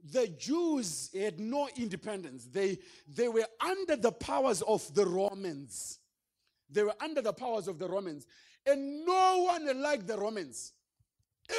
the 0.03 0.27
Jews 0.27 1.09
had 1.17 1.39
no 1.39 1.69
independence. 1.75 2.45
They, 2.45 2.79
they 3.07 3.27
were 3.27 3.47
under 3.59 3.95
the 3.95 4.11
powers 4.11 4.61
of 4.61 4.93
the 4.93 5.05
Romans. 5.05 5.99
They 6.69 6.83
were 6.83 6.95
under 7.01 7.21
the 7.21 7.33
powers 7.33 7.67
of 7.67 7.79
the 7.79 7.87
Romans. 7.87 8.25
And 8.65 9.05
no 9.05 9.43
one 9.47 9.81
liked 9.81 10.07
the 10.07 10.17
Romans. 10.17 10.73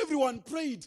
Everyone 0.02 0.40
prayed 0.40 0.86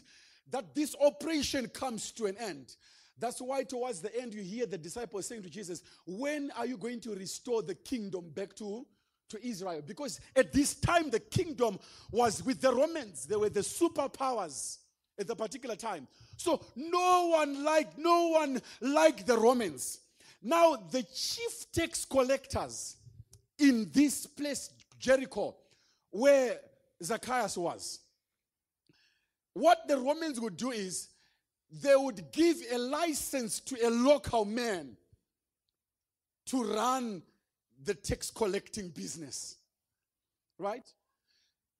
that 0.50 0.74
this 0.74 0.94
operation 1.00 1.68
comes 1.68 2.10
to 2.12 2.26
an 2.26 2.36
end. 2.38 2.76
That's 3.18 3.40
why, 3.40 3.62
towards 3.62 4.00
the 4.00 4.14
end, 4.20 4.34
you 4.34 4.42
hear 4.42 4.66
the 4.66 4.78
disciples 4.78 5.26
saying 5.26 5.42
to 5.42 5.50
Jesus, 5.50 5.82
When 6.06 6.50
are 6.56 6.66
you 6.66 6.76
going 6.76 7.00
to 7.00 7.14
restore 7.14 7.62
the 7.62 7.74
kingdom 7.74 8.30
back 8.34 8.56
to, 8.56 8.84
to 9.28 9.46
Israel? 9.46 9.82
Because 9.86 10.20
at 10.34 10.52
this 10.52 10.74
time, 10.74 11.10
the 11.10 11.20
kingdom 11.20 11.78
was 12.10 12.42
with 12.42 12.60
the 12.60 12.74
Romans, 12.74 13.26
they 13.26 13.36
were 13.36 13.50
the 13.50 13.60
superpowers 13.60 14.78
at 15.18 15.26
the 15.26 15.36
particular 15.36 15.76
time. 15.76 16.06
So 16.36 16.60
no 16.76 17.28
one 17.28 17.64
liked, 17.64 17.98
no 17.98 18.28
one 18.28 18.60
liked 18.80 19.26
the 19.26 19.36
Romans. 19.36 20.00
Now, 20.42 20.76
the 20.90 21.02
chief 21.02 21.72
tax 21.72 22.04
collectors 22.04 22.96
in 23.58 23.88
this 23.92 24.26
place, 24.26 24.70
Jericho, 24.98 25.54
where 26.10 26.58
Zacchaeus 27.02 27.56
was, 27.56 28.00
what 29.54 29.86
the 29.86 29.96
Romans 29.96 30.40
would 30.40 30.56
do 30.56 30.70
is 30.70 31.08
they 31.70 31.94
would 31.96 32.30
give 32.32 32.56
a 32.72 32.78
license 32.78 33.60
to 33.60 33.86
a 33.86 33.90
local 33.90 34.44
man 34.44 34.96
to 36.46 36.62
run 36.62 37.22
the 37.82 37.94
tax 37.94 38.30
collecting 38.30 38.88
business. 38.88 39.56
Right? 40.58 40.86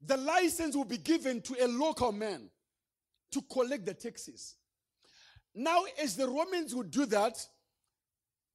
The 0.07 0.17
license 0.17 0.75
will 0.75 0.85
be 0.85 0.99
given 0.99 1.41
to 1.43 1.64
a 1.64 1.69
local 1.69 2.12
man 2.12 2.49
to 3.35 3.43
collect 3.43 3.85
the 3.85 3.95
taxes. 3.95 4.57
Now, 5.55 5.85
as 6.03 6.17
the 6.17 6.29
Romans 6.29 6.75
would 6.75 6.91
do 6.91 7.07
that, 7.07 7.37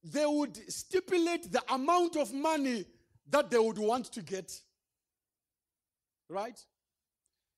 they 0.02 0.26
would 0.26 0.56
stipulate 0.70 1.50
the 1.50 1.62
amount 1.72 2.16
of 2.16 2.32
money 2.32 2.84
that 3.28 3.50
they 3.50 3.58
would 3.58 3.78
want 3.78 4.06
to 4.12 4.22
get. 4.22 4.52
Right? 6.28 6.58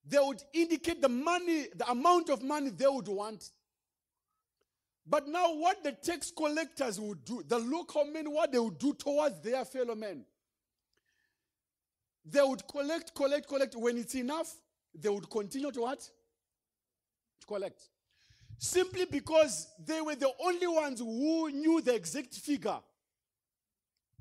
They 0.07 0.19
would 0.21 0.43
indicate 0.53 1.01
the 1.01 1.09
money, 1.09 1.67
the 1.75 1.91
amount 1.91 2.29
of 2.29 2.43
money 2.43 2.71
they 2.71 2.87
would 2.87 3.09
want. 3.09 3.51
But 5.07 5.27
now, 5.29 5.55
what 5.55 5.83
the 5.83 5.93
tax 5.93 6.33
collectors 6.37 7.01
would 7.01 7.25
do, 7.25 7.43
the 7.47 7.59
local 7.59 8.05
men, 8.05 8.31
what 8.31 8.53
they 8.53 8.59
would 8.59 8.79
do 8.79 8.95
towards 8.95 9.41
their 9.41 9.65
fellow 9.65 9.95
men, 9.95 10.25
they 12.25 12.43
would 12.43 12.67
collect, 12.69 13.15
collect, 13.15 13.49
collect. 13.49 13.75
When 13.75 13.99
it's 13.99 14.15
enough, 14.15 14.53
they 14.95 15.09
would 15.09 15.29
continue 15.29 15.73
to 15.73 15.81
what? 15.81 16.09
Collect. 17.47 17.81
simply 18.59 19.07
because 19.07 19.69
they 19.85 20.01
were 20.01 20.15
the 20.15 20.31
only 20.39 20.67
ones 20.69 21.01
who 21.01 21.51
knew 21.51 21.81
the 21.81 21.95
exact 21.95 22.35
figure 22.35 22.79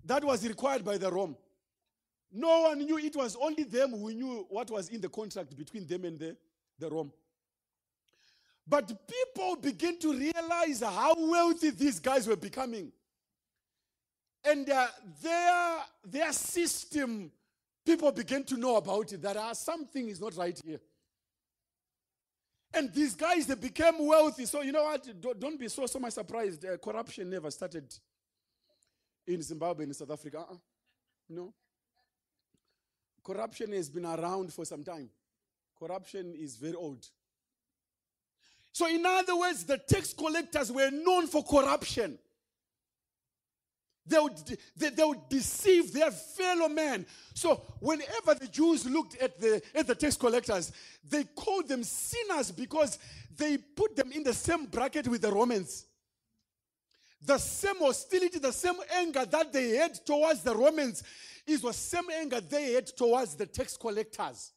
that 0.03 0.23
was 0.23 0.47
required 0.47 0.83
by 0.83 0.97
the 0.97 1.11
Rome. 1.11 1.35
No 2.31 2.61
one 2.61 2.79
knew, 2.79 2.97
it 2.97 3.15
was 3.15 3.35
only 3.39 3.63
them 3.63 3.91
who 3.91 4.11
knew 4.11 4.45
what 4.49 4.71
was 4.71 4.89
in 4.89 4.99
the 4.99 5.09
contract 5.09 5.55
between 5.55 5.85
them 5.85 6.05
and 6.05 6.17
the, 6.17 6.35
the 6.79 6.89
Rome. 6.89 7.11
But 8.65 8.87
people 9.07 9.57
begin 9.57 9.99
to 9.99 10.13
realize 10.13 10.81
how 10.81 11.13
wealthy 11.17 11.71
these 11.71 11.99
guys 11.99 12.27
were 12.27 12.35
becoming. 12.35 12.91
And 14.43 14.67
uh, 14.69 14.87
their, 15.21 15.77
their 16.03 16.33
system, 16.33 17.31
people 17.85 18.11
begin 18.11 18.43
to 18.45 18.57
know 18.57 18.77
about 18.77 19.13
it, 19.13 19.21
that 19.21 19.37
uh, 19.37 19.53
something 19.53 20.09
is 20.09 20.19
not 20.19 20.35
right 20.35 20.59
here. 20.65 20.79
And 22.73 22.93
these 22.93 23.15
guys, 23.15 23.45
they 23.45 23.55
became 23.55 24.05
wealthy. 24.05 24.45
So, 24.45 24.61
you 24.61 24.71
know 24.71 24.83
what? 24.83 25.05
Don't, 25.39 25.59
be 25.59 25.67
so, 25.67 25.85
so 25.85 25.99
much 25.99 26.13
surprised. 26.13 26.65
Uh, 26.65 26.77
corruption 26.77 27.29
never 27.29 27.51
started 27.51 27.93
in 29.27 29.41
Zimbabwe, 29.41 29.85
in 29.85 29.93
South 29.93 30.11
Africa. 30.11 30.39
Uh-uh. 30.39 30.55
No. 31.29 31.53
Corruption 33.23 33.71
has 33.73 33.89
been 33.89 34.05
around 34.05 34.53
for 34.53 34.65
some 34.65 34.83
time. 34.83 35.09
Corruption 35.77 36.33
is 36.35 36.55
very 36.55 36.75
old. 36.75 37.05
So, 38.71 38.87
in 38.87 39.05
other 39.05 39.37
words, 39.37 39.65
the 39.65 39.77
tax 39.77 40.13
collectors 40.13 40.71
were 40.71 40.89
known 40.91 41.27
for 41.27 41.43
corruption. 41.43 42.17
They 44.05 44.19
would, 44.19 44.33
they, 44.75 44.89
they 44.89 45.03
would 45.03 45.29
deceive 45.29 45.93
their 45.93 46.11
fellow 46.11 46.67
man. 46.67 47.05
So, 47.33 47.61
whenever 47.79 48.33
the 48.33 48.47
Jews 48.47 48.85
looked 48.85 49.15
at 49.21 49.39
the, 49.39 49.61
at 49.75 49.87
the 49.87 49.95
tax 49.95 50.17
collectors, 50.17 50.71
they 51.07 51.23
called 51.23 51.67
them 51.67 51.83
sinners 51.83 52.51
because 52.51 52.97
they 53.37 53.57
put 53.57 53.95
them 53.95 54.11
in 54.11 54.23
the 54.23 54.33
same 54.33 54.65
bracket 54.65 55.07
with 55.07 55.21
the 55.21 55.31
Romans. 55.31 55.85
The 57.23 57.37
same 57.37 57.77
hostility, 57.77 58.39
the 58.39 58.51
same 58.51 58.77
anger 58.95 59.25
that 59.25 59.53
they 59.53 59.75
had 59.75 59.93
towards 60.03 60.41
the 60.41 60.55
Romans 60.55 61.03
is 61.45 61.61
the 61.61 61.71
same 61.71 62.09
anger 62.19 62.41
they 62.41 62.73
had 62.73 62.87
towards 62.87 63.35
the 63.35 63.45
tax 63.45 63.77
collectors. 63.77 64.51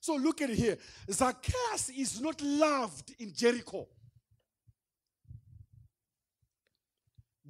So 0.00 0.16
look 0.16 0.40
at 0.40 0.48
here. 0.48 0.78
Zacchaeus 1.10 1.90
is 1.90 2.20
not 2.20 2.40
loved 2.40 3.14
in 3.18 3.34
Jericho. 3.34 3.86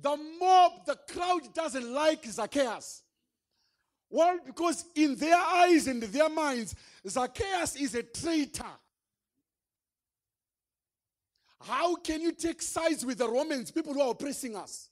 The 0.00 0.16
mob, 0.38 0.86
the 0.86 0.96
crowd 1.12 1.52
doesn't 1.54 1.92
like 1.92 2.24
Zacchaeus. 2.24 3.02
Why? 4.08 4.38
Because 4.44 4.84
in 4.94 5.14
their 5.14 5.36
eyes 5.36 5.86
and 5.86 6.02
their 6.02 6.28
minds, 6.28 6.74
Zacchaeus 7.06 7.76
is 7.76 7.94
a 7.94 8.02
traitor. 8.02 8.64
How 11.60 11.94
can 11.96 12.20
you 12.20 12.32
take 12.32 12.62
sides 12.62 13.04
with 13.04 13.18
the 13.18 13.28
Romans, 13.28 13.70
people 13.70 13.92
who 13.92 14.00
are 14.00 14.10
oppressing 14.10 14.56
us? 14.56 14.88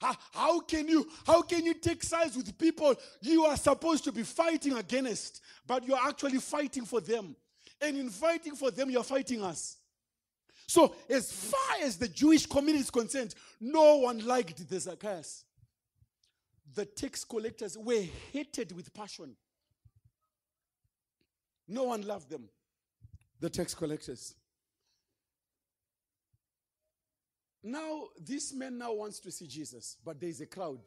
How, 0.00 0.16
how, 0.32 0.60
can 0.60 0.88
you 0.88 1.06
how 1.26 1.42
can 1.42 1.64
you 1.64 1.74
take 1.74 2.02
sides 2.02 2.36
with 2.36 2.56
people 2.56 2.94
you 3.20 3.44
are 3.44 3.56
supposed 3.56 4.04
to 4.04 4.12
be 4.12 4.22
fighting 4.22 4.74
against, 4.74 5.42
but 5.66 5.86
you're 5.86 5.98
actually 5.98 6.38
fighting 6.38 6.84
for 6.84 7.00
them? 7.00 7.36
And 7.80 7.96
in 7.96 8.10
fighting 8.10 8.54
for 8.54 8.70
them, 8.70 8.90
you're 8.90 9.02
fighting 9.02 9.42
us. 9.42 9.79
So, 10.70 10.94
as 11.08 11.32
far 11.32 11.82
as 11.82 11.96
the 11.96 12.06
Jewish 12.06 12.46
community 12.46 12.82
is 12.82 12.92
concerned, 12.92 13.34
no 13.60 13.96
one 13.96 14.24
liked 14.24 14.68
the 14.68 14.78
Zacchaeus. 14.78 15.44
The 16.72 16.84
tax 16.84 17.24
collectors 17.24 17.76
were 17.76 18.04
hated 18.32 18.70
with 18.70 18.94
passion. 18.94 19.34
No 21.66 21.82
one 21.82 22.02
loved 22.02 22.30
them, 22.30 22.48
the 23.40 23.50
tax 23.50 23.74
collectors. 23.74 24.36
Now, 27.64 28.04
this 28.24 28.54
man 28.54 28.78
now 28.78 28.92
wants 28.92 29.18
to 29.22 29.32
see 29.32 29.48
Jesus, 29.48 29.96
but 30.04 30.20
there 30.20 30.30
is 30.30 30.40
a 30.40 30.46
crowd. 30.46 30.82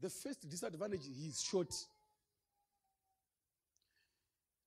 The 0.00 0.10
first 0.10 0.48
disadvantage, 0.50 1.02
he's 1.04 1.40
short. 1.40 1.72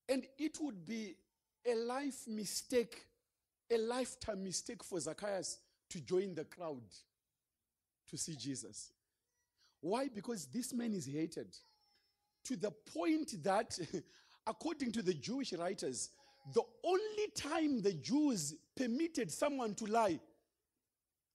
And 0.07 0.25
it 0.37 0.57
would 0.61 0.85
be 0.85 1.17
a 1.65 1.75
life 1.75 2.27
mistake, 2.27 3.05
a 3.69 3.77
lifetime 3.77 4.43
mistake 4.43 4.83
for 4.83 4.99
Zacchaeus 4.99 5.59
to 5.89 6.01
join 6.01 6.35
the 6.35 6.45
crowd 6.45 6.81
to 8.09 8.17
see 8.17 8.35
Jesus. 8.35 8.91
Why? 9.81 10.07
Because 10.13 10.45
this 10.45 10.73
man 10.73 10.93
is 10.93 11.05
hated 11.05 11.55
to 12.45 12.55
the 12.55 12.71
point 12.71 13.43
that, 13.43 13.77
according 14.47 14.91
to 14.93 15.01
the 15.01 15.13
Jewish 15.13 15.53
writers, 15.53 16.09
the 16.53 16.63
only 16.83 17.27
time 17.35 17.81
the 17.81 17.93
Jews 17.93 18.55
permitted 18.75 19.31
someone 19.31 19.75
to 19.75 19.85
lie, 19.85 20.19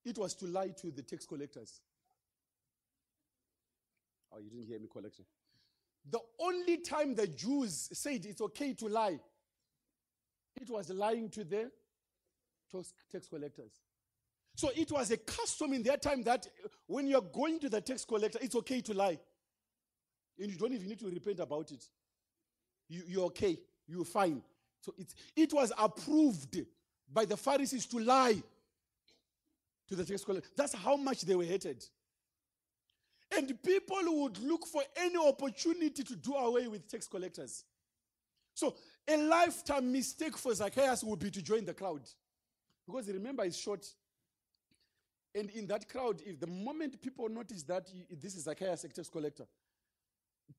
it 0.05 0.19
was 0.19 0.35
to 0.35 0.47
lie 0.47 0.69
to 0.81 0.91
the 0.91 1.03
tax 1.03 1.27
collectors. 1.27 1.81
Oh, 4.33 4.39
you 4.39 4.51
didn't 4.51 4.67
hear 4.67 4.79
me 4.79 4.89
collection. 4.93 5.25
The 6.09 6.21
only 6.39 6.79
time 6.79 7.15
the 7.15 7.27
Jews 7.27 7.89
said 7.93 8.25
it's 8.27 8.41
okay 8.41 8.75
to 8.75 8.89
lie, 8.89 9.19
it 10.61 10.71
was 10.71 10.91
lying 10.91 11.29
to 11.31 11.45
the 11.45 11.71
tax 13.11 13.29
collectors. 13.29 13.73
So 14.55 14.71
it 14.75 14.91
was 14.91 15.11
a 15.11 15.19
custom 15.19 15.73
in 15.75 15.83
their 15.83 15.99
time 15.99 16.23
that 16.23 16.47
when 16.87 17.07
you're 17.07 17.21
going 17.21 17.59
to 17.61 17.69
the 17.69 17.81
tax 17.81 18.05
collector, 18.05 18.39
it's 18.41 18.57
okay 18.57 18.81
to 18.83 18.95
lie. 18.95 19.19
And 20.39 20.51
you 20.51 20.57
don't 20.57 20.73
even 20.73 20.89
need 20.89 20.99
to 21.01 21.07
repent 21.07 21.41
about 21.41 21.71
it. 21.73 21.85
You, 22.89 23.03
you're 23.07 23.25
okay. 23.27 23.59
You're 23.87 24.05
fine. 24.05 24.43
So 24.81 24.95
it, 24.99 25.15
it 25.35 25.53
was 25.53 25.73
approved 25.79 26.59
by 27.13 27.25
the 27.25 27.37
Pharisees 27.37 27.87
to 27.87 27.99
lie 27.99 28.43
to 29.89 29.95
the 29.95 30.05
tax 30.05 30.25
collector. 30.25 30.49
That's 30.57 30.75
how 30.75 30.97
much 30.97 31.23
they 31.23 31.35
were 31.35 31.45
hated. 31.45 31.85
And 33.37 33.61
people 33.63 33.99
would 34.07 34.39
look 34.39 34.67
for 34.67 34.83
any 34.97 35.17
opportunity 35.17 36.03
to 36.03 36.17
do 36.17 36.35
away 36.35 36.69
with 36.69 36.89
tax 36.89 37.07
collectors. 37.07 37.65
So 38.57 38.75
a 39.07 39.17
lifetime 39.19 39.93
mistake 39.93 40.37
for 40.39 40.55
Zacchaeus 40.55 41.05
would 41.05 41.19
be 41.19 41.31
to 41.31 41.43
join 41.43 41.67
the 41.67 41.75
crowd. 41.75 42.01
Because 42.87 43.07
remember, 43.09 43.45
it's 43.45 43.59
short. 43.59 43.87
And 45.35 45.51
in 45.51 45.67
that 45.67 45.87
crowd, 45.87 46.23
if 46.25 46.41
the 46.41 46.47
moment 46.47 47.01
people 47.03 47.29
notice 47.29 47.63
that 47.65 47.87
this 48.11 48.35
is 48.35 48.45
Zacchaeus, 48.45 48.85
a 48.85 48.89
tax 48.89 49.11
collector, 49.11 49.45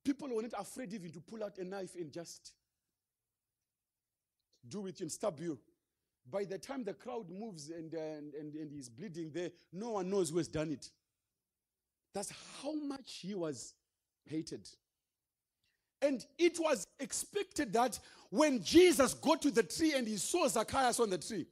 people 0.04 0.28
were 0.28 0.42
not 0.42 0.52
afraid 0.56 0.92
even 0.92 1.10
to 1.10 1.20
pull 1.20 1.42
out 1.42 1.58
a 1.58 1.64
knife 1.64 1.96
and 1.96 2.12
just 2.12 2.52
do 4.68 4.86
it 4.86 5.00
and 5.00 5.10
stab 5.10 5.40
you. 5.40 5.58
By 6.30 6.44
the 6.44 6.58
time 6.58 6.84
the 6.84 6.94
crowd 6.94 7.28
moves 7.28 7.70
and, 7.70 7.92
and, 7.94 8.32
and, 8.34 8.54
and 8.54 8.70
he's 8.70 8.88
bleeding 8.88 9.32
there, 9.32 9.50
no 9.72 9.90
one 9.90 10.08
knows 10.08 10.30
who 10.30 10.38
has 10.38 10.46
done 10.46 10.70
it. 10.70 10.88
That's 12.14 12.32
how 12.62 12.74
much 12.74 13.18
he 13.22 13.34
was 13.34 13.74
hated. 14.24 14.68
And 16.00 16.24
it 16.38 16.58
was 16.58 16.86
expected 17.00 17.72
that 17.72 17.98
when 18.30 18.62
Jesus 18.62 19.14
got 19.14 19.42
to 19.42 19.50
the 19.50 19.62
tree 19.62 19.94
and 19.94 20.06
he 20.06 20.16
saw 20.16 20.46
Zacchaeus 20.46 21.00
on 21.00 21.10
the 21.10 21.18
tree, 21.18 21.46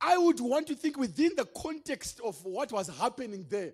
I 0.00 0.18
would 0.18 0.40
want 0.40 0.66
to 0.66 0.74
think 0.74 0.98
within 0.98 1.32
the 1.36 1.46
context 1.46 2.20
of 2.22 2.42
what 2.44 2.72
was 2.72 2.88
happening 2.98 3.46
there. 3.48 3.72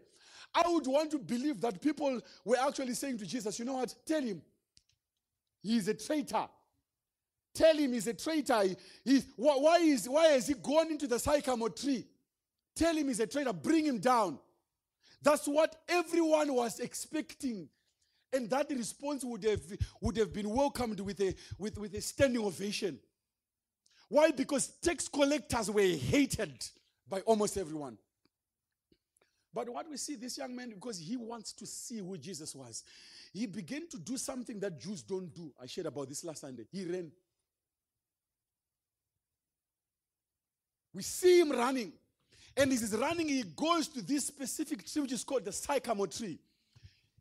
I 0.55 0.69
would 0.69 0.87
want 0.87 1.11
to 1.13 1.19
believe 1.19 1.61
that 1.61 1.81
people 1.81 2.21
were 2.45 2.57
actually 2.59 2.95
saying 2.95 3.19
to 3.19 3.27
Jesus, 3.27 3.59
you 3.59 3.65
know 3.65 3.75
what? 3.75 3.95
Tell 4.07 4.23
him 4.23 4.43
he's 5.63 5.89
a 5.89 5.95
traitor. 5.95 6.47
Tell 7.53 7.77
him 7.77 7.93
he's 7.93 8.07
a 8.07 8.15
traitor. 8.15 8.63
He, 9.05 9.23
why, 9.37 9.79
is, 9.79 10.09
why 10.09 10.27
has 10.29 10.47
he 10.47 10.55
gone 10.55 10.91
into 10.91 11.07
the 11.07 11.19
sycamore 11.19 11.71
tree? 11.71 12.07
Tell 12.77 12.97
him 12.97 13.09
he's 13.09 13.21
a 13.21 13.27
traitor. 13.27 13.53
Bring 13.53 13.85
him 13.85 13.99
down. 13.99 14.39
That's 15.23 15.47
what 15.47 15.77
everyone 15.89 16.55
was 16.55 16.81
expecting. 16.81 17.69
And 18.33 18.49
that 18.51 18.71
response 18.71 19.25
would 19.25 19.45
have, 19.45 19.63
would 20.01 20.17
have 20.17 20.33
been 20.33 20.49
welcomed 20.49 21.01
with 21.01 21.21
a, 21.21 21.35
with, 21.59 21.79
with 21.79 21.95
a 21.95 22.01
standing 22.01 22.45
ovation. 22.45 22.99
Why? 24.09 24.31
Because 24.31 24.69
tax 24.83 25.09
collectors 25.09 25.71
were 25.71 25.83
hated 25.83 26.53
by 27.09 27.21
almost 27.21 27.57
everyone. 27.57 27.99
But 29.53 29.69
what 29.69 29.91
we 29.91 29.97
see, 29.97 30.15
this 30.15 30.39
young 30.39 30.55
man, 30.55 30.71
because 30.71 30.99
he 30.99 31.17
wants 31.17 31.53
to 31.55 31.67
see 31.67 31.99
who 31.99 32.17
Jesus 32.17 32.55
was, 32.55 32.85
he 33.33 33.47
began 33.47 33.89
to 33.89 33.99
do 33.99 34.17
something 34.17 34.61
that 34.61 34.81
Jews 34.81 35.03
don't 35.03 35.33
do. 35.35 35.53
I 35.61 35.67
shared 35.67 35.89
about 35.89 36.09
this 36.09 36.25
last 36.25 36.43
Sunday. 36.43 36.65
He 36.71 36.85
ran. 36.85 37.11
We 40.93 41.03
see 41.03 41.41
him 41.41 41.51
running. 41.51 41.93
And 42.57 42.73
as 42.73 42.81
he's 42.81 42.97
running, 42.97 43.29
he 43.29 43.43
goes 43.43 43.89
to 43.89 44.03
this 44.03 44.27
specific 44.27 44.87
tree, 44.87 45.03
which 45.03 45.13
is 45.13 45.25
called 45.25 45.45
the 45.45 45.53
sycamore 45.53 46.09
tree. 46.09 46.39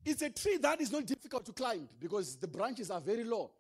It's 0.06 0.22
a 0.22 0.30
tree 0.30 0.58
that 0.62 0.82
is 0.82 0.92
not 0.92 1.06
difficult 1.06 1.46
to 1.46 1.54
climb 1.54 1.88
because 2.00 2.36
the 2.36 2.48
branches 2.48 2.90
are 2.90 3.02
very 3.02 3.24
low. 3.24 3.52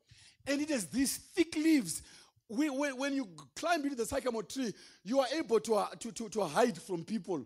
And 0.47 0.61
it 0.61 0.69
has 0.69 0.85
these 0.85 1.17
thick 1.17 1.55
leaves. 1.55 2.01
We, 2.47 2.69
when, 2.69 2.97
when, 2.97 3.13
you 3.13 3.27
climb 3.55 3.83
into 3.83 3.95
the 3.95 4.05
sycamore 4.05 4.43
tree, 4.43 4.73
you 5.03 5.19
are 5.19 5.27
able 5.35 5.59
to, 5.59 5.75
uh, 5.75 5.87
to, 5.99 6.11
to, 6.11 6.29
to 6.29 6.45
hide 6.45 6.81
from 6.81 7.03
people. 7.03 7.45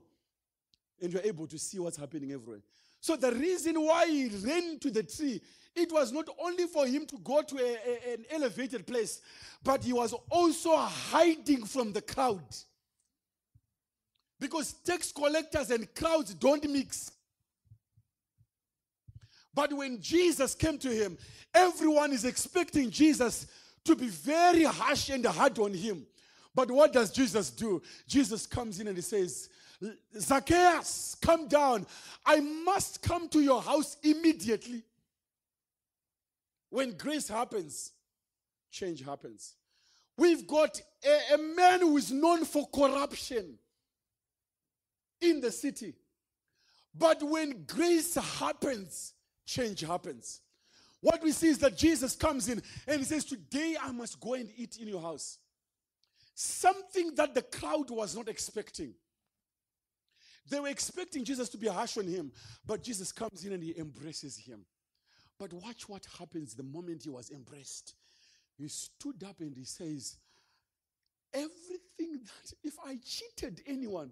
And 1.02 1.12
you're 1.12 1.24
able 1.24 1.48
to 1.48 1.58
see 1.58 1.80
what's 1.80 1.98
happening 1.98 2.32
everywhere. 2.32 2.62
So 3.02 3.18
the 3.18 3.34
reason 3.34 3.76
why 3.76 4.08
he 4.08 4.30
ran 4.30 4.80
to 4.80 4.90
the 4.90 5.04
tree 5.04 5.42
It 5.76 5.92
was 5.92 6.12
not 6.12 6.30
only 6.40 6.68
for 6.68 6.86
him 6.86 7.06
to 7.08 7.18
go 7.24 7.42
to 7.42 7.58
a, 7.58 7.78
a, 7.90 8.14
an 8.14 8.26
elevated 8.30 8.86
place, 8.86 9.22
but 9.64 9.84
he 9.84 9.92
was 9.92 10.14
also 10.30 10.76
hiding 10.76 11.66
from 11.66 11.92
the 11.94 12.02
crowd. 12.02 12.44
Because 14.40 14.74
tax 14.74 15.12
collectors 15.12 15.72
and 15.72 15.94
crowds 15.96 16.34
don't 16.36 16.70
mix. 16.70 17.12
But 19.54 19.72
when 19.74 20.02
Jesus 20.02 20.56
came 20.56 20.78
to 20.80 20.90
him, 20.90 21.18
everyone 21.54 22.12
is 22.12 22.26
expecting 22.26 22.90
Jesus 22.90 23.48
to 23.86 23.96
be 23.96 24.08
very 24.08 24.64
harsh 24.64 25.10
and 25.10 25.26
hard 25.26 25.60
on 25.60 25.74
him. 25.74 26.06
But 26.56 26.72
what 26.72 26.94
does 26.94 27.12
Jesus 27.12 27.50
do? 27.50 27.82
Jesus 28.08 28.46
comes 28.46 28.80
in 28.80 28.88
and 28.88 28.96
he 28.96 29.02
says, 29.02 29.50
Zacchaeus, 30.18 31.16
come 31.22 31.48
down. 31.48 31.86
I 32.26 32.40
must 32.40 33.02
come 33.02 33.28
to 33.30 33.42
your 33.42 33.62
house 33.62 33.98
immediately. 34.04 34.84
When 36.70 36.98
grace 36.98 37.28
happens, 37.28 37.92
change 38.72 39.04
happens. 39.04 39.54
We've 40.18 40.48
got 40.48 40.80
a, 41.04 41.36
a 41.36 41.38
man 41.38 41.82
who 41.82 41.98
is 41.98 42.12
known 42.12 42.46
for 42.46 42.68
corruption 42.68 43.58
in 45.22 45.42
the 45.42 45.52
city. 45.52 45.96
But 46.96 47.24
when 47.24 47.66
grace 47.66 48.16
happens, 48.16 49.13
change 49.46 49.82
happens. 49.82 50.42
What 51.02 51.22
we 51.22 51.32
see 51.32 51.50
is 51.50 51.60
that 51.60 51.78
Jesus 51.78 52.16
comes 52.16 52.48
in 52.48 52.62
and 52.88 53.00
he 53.00 53.04
says, 53.04 53.26
Today 53.26 53.76
I 53.82 53.92
must 53.92 54.20
go 54.20 54.36
and 54.36 54.50
eat 54.56 54.78
in 54.78 54.88
your 54.88 55.02
house. 55.02 55.38
Something 56.34 57.14
that 57.16 57.36
the 57.36 57.42
crowd 57.42 57.90
was 57.90 58.16
not 58.16 58.30
expecting. 58.30 58.94
They 60.50 60.60
were 60.60 60.70
expecting 60.70 61.24
Jesus 61.24 61.50
to 61.50 61.58
be 61.58 61.68
harsh 61.68 61.98
on 61.98 62.08
him, 62.08 62.32
but 62.66 62.84
Jesus 62.84 63.12
comes 63.12 63.46
in 63.46 63.54
and 63.54 63.64
he 63.64 63.78
embraces 63.78 64.38
him. 64.38 64.66
But 65.40 65.54
watch 65.54 65.88
what 65.88 66.08
happens 66.18 66.54
the 66.54 66.64
moment 66.64 67.04
he 67.04 67.10
was 67.10 67.32
embraced. 67.32 67.96
He 68.58 68.68
stood 68.68 69.24
up 69.28 69.40
and 69.40 69.56
he 69.56 69.66
says, 69.66 70.18
Everything 71.34 72.20
that, 72.24 72.54
if 72.64 72.76
I 72.86 72.98
cheated 73.04 73.62
anyone, 73.66 74.12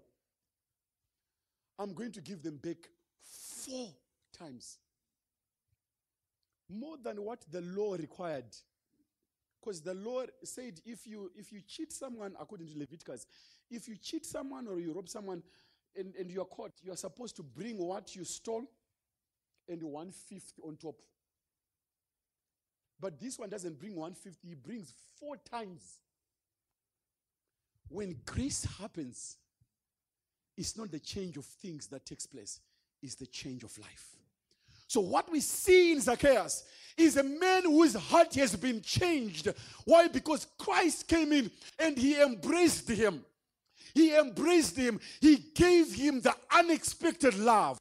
I'm 1.78 1.94
going 1.94 2.12
to 2.14 2.22
give 2.22 2.44
them 2.44 2.58
back 2.58 2.78
four 3.22 3.90
times. 4.38 4.78
More 6.72 6.98
than 7.02 7.24
what 7.24 7.44
the 7.52 7.62
law 7.62 7.94
required. 7.94 8.46
Because 9.60 9.82
the 9.82 9.94
law 9.94 10.24
said 10.44 10.80
if 10.86 11.06
you 11.06 11.32
if 11.36 11.52
you 11.52 11.62
cheat 11.68 11.92
someone, 11.92 12.36
according 12.40 12.68
to 12.68 12.78
Leviticus, 12.78 13.28
if 13.70 13.88
you 13.88 13.96
cheat 13.98 14.26
someone 14.26 14.68
or 14.68 14.80
you 14.80 14.94
rob 14.94 15.08
someone 15.08 15.44
and, 15.96 16.14
and 16.18 16.32
you're 16.32 16.46
caught, 16.46 16.72
you're 16.82 16.96
supposed 16.96 17.36
to 17.36 17.44
bring 17.44 17.78
what 17.78 18.16
you 18.16 18.24
stole 18.24 18.64
and 19.68 19.84
one 19.84 20.12
fifth 20.12 20.54
on 20.66 20.78
top. 20.78 20.96
But 23.00 23.20
this 23.20 23.40
one 23.40 23.50
doesn't 23.50 23.80
bring 23.80 23.96
one 23.96 24.14
fifth, 24.14 24.40
he 24.44 24.54
brings 24.54 24.94
four 25.20 25.38
times. 25.38 26.00
When 27.88 28.16
grace 28.26 28.66
happens, 28.80 29.38
it's 30.56 30.78
not 30.78 30.92
the 30.92 31.00
change 31.00 31.36
of 31.38 31.46
things 31.46 31.88
that 31.88 32.06
takes 32.06 32.26
place, 32.26 32.60
it's 33.02 33.16
the 33.16 33.26
change 33.26 33.64
of 33.64 33.78
life. 33.80 34.21
So, 34.92 35.00
what 35.00 35.32
we 35.32 35.40
see 35.40 35.94
in 35.94 36.02
Zacchaeus 36.02 36.66
is 36.98 37.16
a 37.16 37.24
man 37.24 37.64
whose 37.64 37.94
heart 37.94 38.36
has 38.36 38.58
been 38.58 38.82
changed. 38.82 39.48
Why? 39.86 40.10
Because 40.10 40.48
Christ 40.60 41.08
came 41.08 41.32
in 41.32 41.50
and 41.80 41.98
he 41.98 42.22
embraced 42.22 42.90
him. 42.90 43.24
He 43.96 44.14
embraced 44.14 44.76
him. 44.76 45.00
He 45.22 45.38
gave 45.56 45.94
him 45.94 46.20
the 46.20 46.36
unexpected 46.54 47.40
love. 47.40 47.80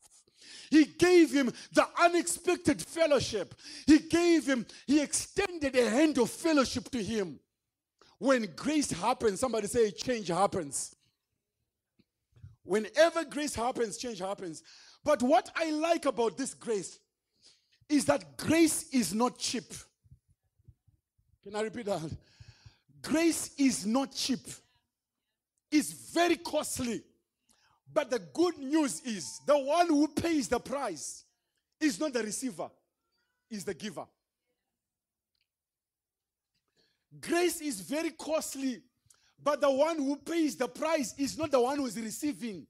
He 0.71 0.85
gave 0.85 1.33
him 1.33 1.53
the 1.73 1.85
unexpected 2.01 2.81
fellowship. 2.81 3.57
He 3.89 3.99
gave 3.99 4.47
him, 4.47 4.65
he 4.87 5.03
extended 5.03 5.75
a 5.75 5.91
hand 5.91 6.17
of 6.19 6.31
fellowship 6.31 6.91
to 6.91 7.03
him. 7.03 7.41
When 8.19 8.47
grace 8.55 8.93
happens, 8.93 9.41
somebody 9.41 9.67
say 9.67 9.91
change 9.91 10.29
happens. 10.29 10.95
Whenever 12.63 13.25
grace 13.25 13.57
happens, 13.57 13.97
change 13.97 14.21
happens. 14.21 14.63
But 15.05 15.23
what 15.23 15.51
I 15.55 15.71
like 15.71 16.07
about 16.07 16.37
this 16.37 16.55
grace 16.55 16.99
is 17.89 18.05
that 18.07 18.37
grace 18.37 18.89
is 18.93 19.15
not 19.15 19.39
cheap. 19.39 19.65
Can 21.43 21.57
I 21.57 21.63
repeat 21.63 21.87
that? 21.87 22.11
Grace 23.03 23.51
is 23.59 23.87
not 23.87 24.13
cheap. 24.15 24.47
It's 25.71 25.93
very 26.13 26.37
costly. 26.37 27.03
But 27.93 28.11
the 28.11 28.19
good 28.19 28.59
news 28.59 29.01
is 29.01 29.41
the 29.47 29.59
one 29.59 29.89
who 29.89 30.07
pays 30.09 30.49
the 30.49 30.61
price 30.61 31.25
is 31.81 31.99
not 31.99 32.13
the 32.13 32.23
receiver, 32.23 32.71
is 33.51 33.65
the 33.65 33.75
giver. 33.75 34.07
Grace 37.21 37.61
is 37.61 37.81
very 37.81 38.11
costly, 38.11 38.81
but 39.43 39.61
the 39.61 39.71
one 39.71 39.97
who 39.97 40.17
pays 40.17 40.55
the 40.55 40.69
price 40.69 41.15
is 41.19 41.37
not 41.37 41.51
the 41.51 41.61
one 41.61 41.79
who 41.79 41.87
is 41.87 41.99
receiving, 41.99 42.67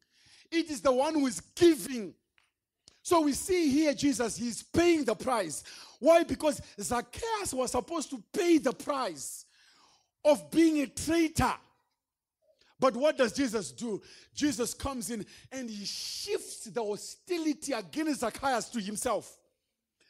it 0.51 0.71
is 0.71 0.81
the 0.81 0.93
one 0.93 1.15
who 1.15 1.27
is 1.27 1.41
giving. 1.55 2.15
So 3.03 3.23
we 3.23 3.33
see 3.33 3.71
here 3.71 3.95
Jesus, 3.95 4.37
he's 4.37 4.63
paying 4.63 5.05
the 5.05 5.15
price. 5.15 5.65
Why? 5.99 6.23
Because 6.23 6.61
Zacchaeus 6.81 7.55
was 7.55 7.73
supposed 7.73 8.11
to 8.11 8.23
pay 8.33 8.59
the 8.59 8.73
price 8.73 9.45
of 10.25 10.51
being 10.51 10.81
a 10.81 10.87
traitor. 10.87 11.55
But 12.79 12.97
what 12.97 13.19
does 13.19 13.33
Jesus 13.33 13.73
do? 13.73 14.01
Jesus 14.35 14.73
comes 14.73 15.11
in 15.11 15.27
and 15.53 15.69
he 15.69 15.85
shifts 15.85 16.65
the 16.65 16.83
hostility 16.83 17.73
against 17.73 18.21
Zacchaeus 18.21 18.71
to 18.71 18.81
himself. 18.81 19.37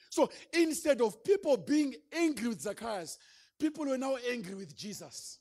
So 0.08 0.30
instead 0.52 1.00
of 1.00 1.22
people 1.24 1.56
being 1.56 1.94
angry 2.12 2.48
with 2.48 2.60
Zacchaeus, 2.60 3.18
people 3.58 3.86
were 3.86 3.98
now 3.98 4.16
angry 4.30 4.54
with 4.54 4.76
Jesus. 4.76 5.38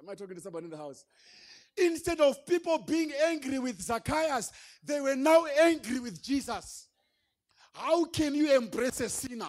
Am 0.00 0.08
I 0.08 0.14
talking 0.14 0.34
to 0.34 0.40
somebody 0.40 0.64
in 0.64 0.70
the 0.70 0.76
house? 0.76 1.04
Instead 1.76 2.20
of 2.20 2.44
people 2.46 2.78
being 2.78 3.12
angry 3.26 3.58
with 3.58 3.80
Zacchaeus, 3.80 4.52
they 4.84 5.00
were 5.00 5.16
now 5.16 5.46
angry 5.60 6.00
with 6.00 6.22
Jesus. 6.22 6.88
How 7.72 8.04
can 8.04 8.34
you 8.34 8.54
embrace 8.54 9.00
a 9.00 9.08
sinner? 9.08 9.48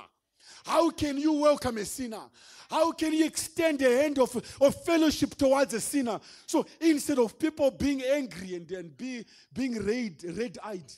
How 0.66 0.90
can 0.90 1.18
you 1.18 1.34
welcome 1.34 1.78
a 1.78 1.86
sinner? 1.86 2.24
How 2.70 2.92
can 2.94 3.14
you 3.14 3.26
extend 3.26 3.82
a 3.82 4.02
hand 4.02 4.18
of, 4.20 4.36
of 4.62 4.84
fellowship 4.84 5.36
towards 5.36 5.74
a 5.74 5.82
sinner? 5.82 6.20
So 6.46 6.66
instead 6.80 7.20
of 7.20 7.38
people 7.38 7.70
being 7.72 8.02
angry 8.02 8.56
and, 8.56 8.68
then 8.68 8.94
be, 8.96 9.26
being 9.52 9.86
red, 9.86 10.24
red-eyed 10.24 10.92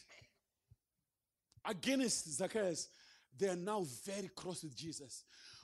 against 1.65 2.31
Zacchaeus, 2.37 2.89
they 3.37 3.49
are 3.49 3.55
now 3.55 3.85
very 4.05 4.29
cross 4.35 4.63
with 4.63 4.75
Jesus, 4.75 5.23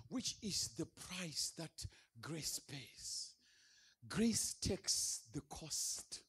which 0.10 0.36
is 0.42 0.70
the 0.78 0.86
price 0.86 1.54
that 1.58 1.86
grace 2.20 2.60
pays. 2.60 3.31
Grace 4.10 4.56
takes 4.62 5.22
the 5.34 5.42
cost. 5.42 6.22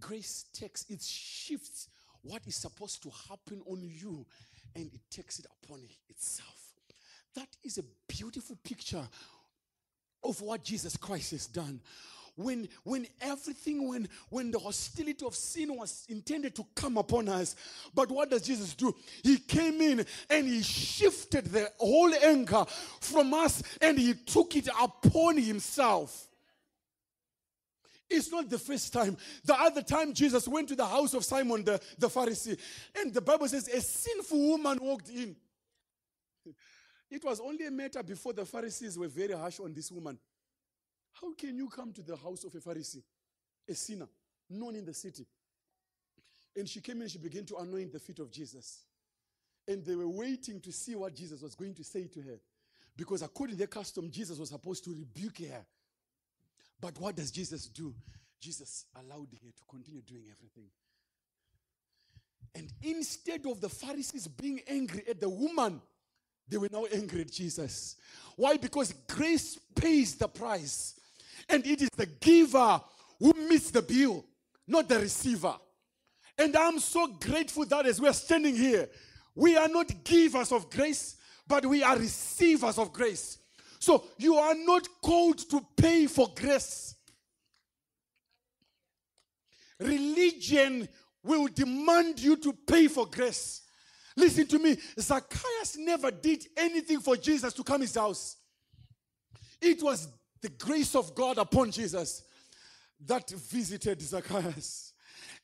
Grace 0.00 0.46
takes, 0.52 0.84
it 0.88 1.02
shifts 1.02 1.88
what 2.22 2.42
is 2.46 2.56
supposed 2.56 3.02
to 3.02 3.10
happen 3.28 3.62
on 3.66 3.80
you 3.82 4.26
and 4.74 4.86
it 4.92 5.00
takes 5.10 5.38
it 5.38 5.46
upon 5.62 5.80
itself. 6.08 6.72
That 7.34 7.48
is 7.62 7.78
a 7.78 7.84
beautiful 8.08 8.56
picture 8.64 9.06
of 10.22 10.40
what 10.40 10.64
Jesus 10.64 10.96
Christ 10.96 11.32
has 11.32 11.46
done 11.46 11.80
when 12.36 12.68
when 12.82 13.06
everything 13.20 13.88
when 13.88 14.08
when 14.28 14.50
the 14.50 14.58
hostility 14.58 15.24
of 15.24 15.34
sin 15.34 15.76
was 15.76 16.04
intended 16.08 16.54
to 16.54 16.66
come 16.74 16.96
upon 16.96 17.28
us 17.28 17.54
but 17.94 18.10
what 18.10 18.30
does 18.30 18.42
jesus 18.42 18.74
do 18.74 18.94
he 19.22 19.36
came 19.38 19.80
in 19.80 20.04
and 20.30 20.46
he 20.46 20.62
shifted 20.62 21.46
the 21.46 21.70
whole 21.78 22.12
anger 22.22 22.64
from 23.00 23.32
us 23.34 23.62
and 23.80 23.98
he 23.98 24.14
took 24.14 24.56
it 24.56 24.68
upon 24.80 25.36
himself 25.36 26.28
it's 28.10 28.30
not 28.30 28.48
the 28.48 28.58
first 28.58 28.92
time. 28.92 29.16
The 29.44 29.58
other 29.58 29.82
time 29.82 30.12
Jesus 30.12 30.46
went 30.46 30.68
to 30.68 30.76
the 30.76 30.86
house 30.86 31.14
of 31.14 31.24
Simon 31.24 31.64
the, 31.64 31.80
the 31.98 32.08
Pharisee, 32.08 32.58
and 32.96 33.12
the 33.12 33.20
Bible 33.20 33.48
says 33.48 33.66
a 33.68 33.80
sinful 33.80 34.38
woman 34.38 34.78
walked 34.80 35.08
in. 35.08 35.36
It 37.10 37.22
was 37.22 37.38
only 37.38 37.66
a 37.66 37.70
matter 37.70 38.02
before 38.02 38.32
the 38.32 38.44
Pharisees 38.44 38.98
were 38.98 39.06
very 39.06 39.34
harsh 39.34 39.60
on 39.60 39.72
this 39.72 39.92
woman. 39.92 40.18
How 41.20 41.32
can 41.34 41.56
you 41.56 41.68
come 41.68 41.92
to 41.92 42.02
the 42.02 42.16
house 42.16 42.44
of 42.44 42.54
a 42.54 42.58
Pharisee, 42.58 43.02
a 43.68 43.74
sinner, 43.74 44.08
known 44.50 44.76
in 44.76 44.84
the 44.84 44.94
city? 44.94 45.26
And 46.56 46.68
she 46.68 46.80
came 46.80 47.00
and 47.00 47.10
she 47.10 47.18
began 47.18 47.44
to 47.46 47.56
anoint 47.56 47.92
the 47.92 47.98
feet 47.98 48.18
of 48.18 48.30
Jesus. 48.30 48.82
And 49.66 49.84
they 49.84 49.96
were 49.96 50.08
waiting 50.08 50.60
to 50.60 50.72
see 50.72 50.94
what 50.94 51.14
Jesus 51.14 51.42
was 51.42 51.54
going 51.54 51.74
to 51.74 51.84
say 51.84 52.06
to 52.06 52.20
her. 52.20 52.38
Because 52.96 53.22
according 53.22 53.56
to 53.56 53.58
their 53.58 53.66
custom, 53.66 54.10
Jesus 54.10 54.38
was 54.38 54.50
supposed 54.50 54.84
to 54.84 54.90
rebuke 54.90 55.38
her. 55.38 55.64
But 56.80 56.98
what 57.00 57.16
does 57.16 57.30
Jesus 57.30 57.66
do? 57.66 57.94
Jesus 58.40 58.84
allowed 58.94 59.28
her 59.32 59.50
to 59.50 59.62
continue 59.68 60.02
doing 60.02 60.24
everything. 60.30 60.66
And 62.54 62.72
instead 62.82 63.46
of 63.46 63.60
the 63.60 63.68
Pharisees 63.68 64.28
being 64.28 64.60
angry 64.68 65.02
at 65.08 65.20
the 65.20 65.28
woman, 65.28 65.80
they 66.48 66.58
were 66.58 66.68
now 66.70 66.84
angry 66.92 67.22
at 67.22 67.32
Jesus. 67.32 67.96
Why? 68.36 68.56
Because 68.56 68.92
grace 69.08 69.58
pays 69.74 70.14
the 70.14 70.28
price. 70.28 71.00
And 71.48 71.66
it 71.66 71.82
is 71.82 71.90
the 71.96 72.06
giver 72.06 72.80
who 73.18 73.32
meets 73.48 73.70
the 73.70 73.82
bill, 73.82 74.24
not 74.66 74.88
the 74.88 74.98
receiver. 74.98 75.54
And 76.38 76.56
I'm 76.56 76.78
so 76.78 77.06
grateful 77.06 77.64
that 77.66 77.86
as 77.86 78.00
we're 78.00 78.12
standing 78.12 78.56
here, 78.56 78.88
We 79.34 79.56
are 79.56 79.68
not 79.68 80.04
givers 80.04 80.52
of 80.52 80.70
grace, 80.70 81.16
but 81.46 81.66
we 81.66 81.82
are 81.82 81.98
receivers 81.98 82.78
of 82.78 82.92
grace. 82.92 83.38
So 83.78 84.04
you 84.16 84.36
are 84.36 84.54
not 84.54 84.86
called 85.02 85.38
to 85.50 85.60
pay 85.76 86.06
for 86.06 86.28
grace. 86.34 86.94
Religion 89.80 90.88
will 91.22 91.48
demand 91.48 92.20
you 92.20 92.36
to 92.36 92.52
pay 92.52 92.86
for 92.86 93.06
grace. 93.06 93.62
Listen 94.16 94.46
to 94.46 94.58
me. 94.58 94.78
Zacchaeus 94.98 95.76
never 95.76 96.10
did 96.10 96.46
anything 96.56 97.00
for 97.00 97.16
Jesus 97.16 97.52
to 97.54 97.64
come 97.64 97.80
his 97.80 97.96
house. 97.96 98.36
It 99.60 99.82
was 99.82 100.08
the 100.44 100.50
grace 100.50 100.94
of 100.94 101.14
God 101.14 101.38
upon 101.38 101.70
Jesus 101.70 102.22
that 103.06 103.30
visited 103.30 104.02
Zacchaeus. 104.02 104.92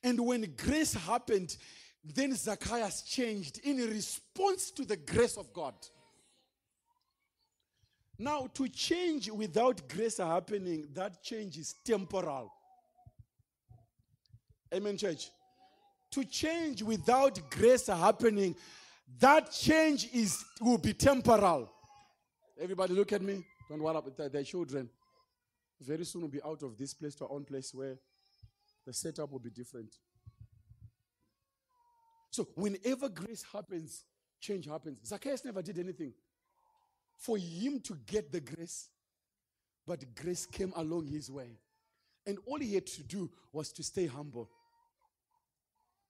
And 0.02 0.20
when 0.20 0.54
grace 0.58 0.92
happened, 0.92 1.56
then 2.04 2.34
Zacchaeus 2.34 3.00
changed 3.00 3.60
in 3.64 3.78
response 3.78 4.70
to 4.72 4.84
the 4.84 4.98
grace 4.98 5.38
of 5.38 5.54
God. 5.54 5.72
Now, 8.18 8.48
to 8.52 8.68
change 8.68 9.30
without 9.30 9.88
grace 9.88 10.18
happening, 10.18 10.88
that 10.92 11.22
change 11.22 11.56
is 11.56 11.74
temporal. 11.82 12.52
Amen, 14.74 14.98
church. 14.98 15.30
To 16.10 16.24
change 16.24 16.82
without 16.82 17.40
grace 17.50 17.86
happening, 17.86 18.54
that 19.18 19.50
change 19.50 20.10
is 20.12 20.44
will 20.60 20.76
be 20.76 20.92
temporal. 20.92 21.70
Everybody, 22.60 22.92
look 22.92 23.14
at 23.14 23.22
me. 23.22 23.46
Don't 23.70 23.82
worry 23.84 23.96
about 23.96 24.32
their 24.32 24.42
children. 24.42 24.90
Very 25.80 26.04
soon 26.04 26.22
we'll 26.22 26.30
be 26.30 26.42
out 26.42 26.60
of 26.64 26.76
this 26.76 26.92
place 26.92 27.14
to 27.14 27.24
our 27.24 27.30
own 27.30 27.44
place 27.44 27.72
where 27.72 27.96
the 28.84 28.92
setup 28.92 29.30
will 29.30 29.38
be 29.38 29.50
different. 29.50 29.94
So, 32.30 32.48
whenever 32.56 33.08
grace 33.08 33.44
happens, 33.52 34.04
change 34.40 34.66
happens. 34.66 34.98
Zacchaeus 35.06 35.44
never 35.44 35.62
did 35.62 35.78
anything 35.78 36.12
for 37.16 37.38
him 37.38 37.78
to 37.80 37.94
get 38.06 38.32
the 38.32 38.40
grace, 38.40 38.88
but 39.86 40.04
grace 40.16 40.46
came 40.46 40.72
along 40.74 41.06
his 41.06 41.30
way. 41.30 41.56
And 42.26 42.38
all 42.46 42.58
he 42.58 42.74
had 42.74 42.86
to 42.86 43.04
do 43.04 43.30
was 43.52 43.70
to 43.72 43.84
stay 43.84 44.06
humble. 44.06 44.50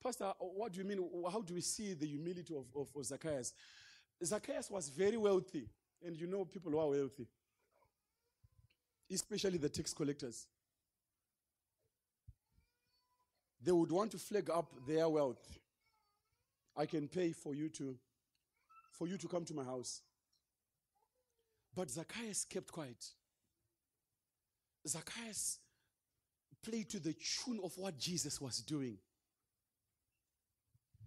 Pastor, 0.02 0.32
what 0.38 0.72
do 0.72 0.78
you 0.78 0.84
mean? 0.84 1.06
How 1.30 1.42
do 1.42 1.52
we 1.52 1.60
see 1.60 1.92
the 1.92 2.06
humility 2.06 2.54
of, 2.54 2.64
of, 2.74 2.88
of 2.96 3.04
Zacchaeus? 3.04 3.52
Zacchaeus 4.24 4.70
was 4.70 4.88
very 4.88 5.18
wealthy, 5.18 5.68
and 6.02 6.18
you 6.18 6.26
know 6.26 6.46
people 6.46 6.72
who 6.72 6.78
are 6.78 6.88
wealthy, 6.88 7.26
especially 9.12 9.58
the 9.58 9.68
tax 9.68 9.92
collectors. 9.92 10.46
They 13.62 13.72
would 13.72 13.92
want 13.92 14.12
to 14.12 14.18
flag 14.18 14.48
up 14.50 14.72
their 14.86 15.08
wealth. 15.08 15.58
I 16.76 16.86
can 16.86 17.08
pay 17.08 17.32
for 17.32 17.54
you 17.54 17.68
to 17.70 17.96
for 18.92 19.06
you 19.06 19.16
to 19.16 19.28
come 19.28 19.44
to 19.46 19.54
my 19.54 19.64
house. 19.64 20.02
But 21.74 21.90
Zacchaeus 21.90 22.44
kept 22.44 22.70
quiet. 22.70 23.04
Zacchaeus 24.86 25.58
played 26.62 26.90
to 26.90 27.00
the 27.00 27.14
tune 27.14 27.60
of 27.64 27.72
what 27.76 27.98
Jesus 27.98 28.40
was 28.40 28.58
doing. 28.58 28.98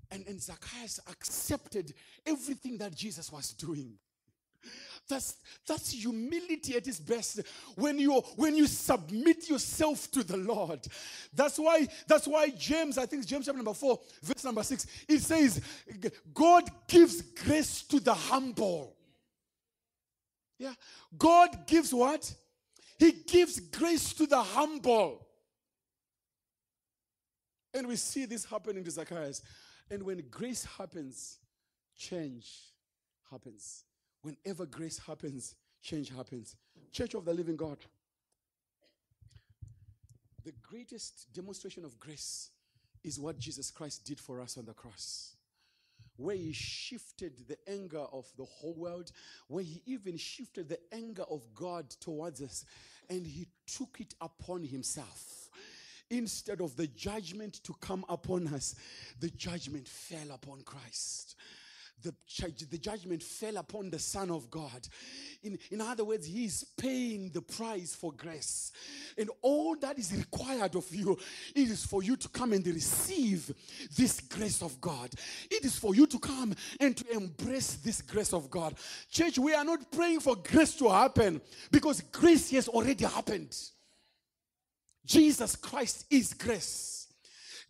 And, 0.09 0.25
and 0.27 0.41
Zacchaeus 0.41 0.99
accepted 1.07 1.93
everything 2.25 2.77
that 2.79 2.95
Jesus 2.95 3.31
was 3.31 3.51
doing. 3.53 3.93
That's, 5.09 5.35
that's 5.67 5.91
humility 5.91 6.75
at 6.75 6.87
its 6.87 6.99
best. 6.99 7.41
When 7.75 7.99
you 7.99 8.21
when 8.35 8.55
you 8.55 8.67
submit 8.67 9.49
yourself 9.49 10.09
to 10.11 10.23
the 10.23 10.37
Lord. 10.37 10.79
That's 11.33 11.59
why 11.59 11.87
that's 12.07 12.27
why 12.27 12.49
James, 12.49 12.97
I 12.97 13.05
think 13.05 13.25
James 13.25 13.45
chapter 13.45 13.57
number 13.57 13.73
four, 13.73 13.99
verse 14.21 14.43
number 14.43 14.63
six, 14.63 14.87
it 15.07 15.19
says, 15.19 15.61
God 16.33 16.69
gives 16.87 17.21
grace 17.21 17.83
to 17.83 17.99
the 17.99 18.13
humble. 18.13 18.95
Yeah. 20.57 20.73
God 21.17 21.67
gives 21.67 21.93
what? 21.93 22.33
He 22.97 23.11
gives 23.11 23.59
grace 23.59 24.13
to 24.13 24.25
the 24.25 24.41
humble. 24.41 25.27
And 27.73 27.87
we 27.87 27.95
see 27.97 28.25
this 28.25 28.45
happening 28.45 28.83
to 28.83 28.91
Zacchaeus. 28.91 29.41
And 29.89 30.03
when 30.03 30.23
grace 30.29 30.63
happens, 30.63 31.39
change 31.97 32.49
happens. 33.29 33.83
Whenever 34.23 34.65
grace 34.65 34.99
happens, 35.05 35.55
change 35.81 36.09
happens. 36.09 36.55
Church 36.91 37.13
of 37.13 37.25
the 37.25 37.33
Living 37.33 37.57
God. 37.57 37.77
The 40.45 40.53
greatest 40.61 41.27
demonstration 41.33 41.83
of 41.83 41.99
grace 41.99 42.49
is 43.03 43.19
what 43.19 43.37
Jesus 43.37 43.69
Christ 43.69 44.05
did 44.05 44.19
for 44.19 44.39
us 44.39 44.57
on 44.57 44.65
the 44.65 44.73
cross. 44.73 45.35
Where 46.15 46.37
he 46.37 46.53
shifted 46.53 47.33
the 47.47 47.57
anger 47.67 48.05
of 48.13 48.25
the 48.37 48.45
whole 48.45 48.75
world, 48.75 49.11
where 49.47 49.63
he 49.63 49.81
even 49.85 50.15
shifted 50.15 50.69
the 50.69 50.79
anger 50.93 51.23
of 51.29 51.41
God 51.53 51.89
towards 51.89 52.41
us, 52.41 52.65
and 53.09 53.27
he 53.27 53.47
took 53.67 53.97
it 53.99 54.13
upon 54.21 54.63
himself. 54.63 55.49
Instead 56.09 56.61
of 56.61 56.77
the 56.77 56.87
judgment 56.87 57.61
to 57.63 57.73
come 57.81 58.05
upon 58.07 58.47
us, 58.47 58.75
the 59.19 59.31
judgment 59.31 59.87
fell 59.87 60.31
upon 60.31 60.61
Christ 60.61 61.35
the, 62.03 62.13
the 62.69 62.77
judgment 62.77 63.23
fell 63.23 63.57
upon 63.57 63.89
the 63.89 63.99
Son 63.99 64.29
of 64.29 64.49
God. 64.51 64.87
In, 65.41 65.57
in 65.71 65.81
other 65.81 66.03
words, 66.03 66.27
He 66.27 66.45
is 66.45 66.65
paying 66.77 67.29
the 67.29 67.41
price 67.41 67.95
for 67.95 68.11
grace. 68.11 68.71
And 69.17 69.29
all 69.41 69.75
that 69.77 69.97
is 69.97 70.13
required 70.15 70.75
of 70.75 70.93
you, 70.93 71.17
it 71.55 71.69
is 71.69 71.85
for 71.85 72.03
you 72.03 72.15
to 72.17 72.29
come 72.29 72.53
and 72.53 72.65
receive 72.67 73.53
this 73.95 74.19
grace 74.19 74.61
of 74.61 74.79
God. 74.79 75.09
It 75.49 75.65
is 75.65 75.77
for 75.77 75.95
you 75.95 76.05
to 76.07 76.19
come 76.19 76.53
and 76.79 76.95
to 76.97 77.11
embrace 77.11 77.75
this 77.75 78.01
grace 78.01 78.33
of 78.33 78.49
God. 78.49 78.75
Church, 79.09 79.39
we 79.39 79.53
are 79.53 79.65
not 79.65 79.91
praying 79.91 80.19
for 80.19 80.35
grace 80.35 80.75
to 80.75 80.89
happen 80.89 81.41
because 81.71 82.01
grace 82.01 82.51
has 82.51 82.67
already 82.67 83.05
happened. 83.05 83.55
Jesus 85.05 85.55
Christ 85.55 86.05
is 86.09 86.33
grace. 86.33 87.02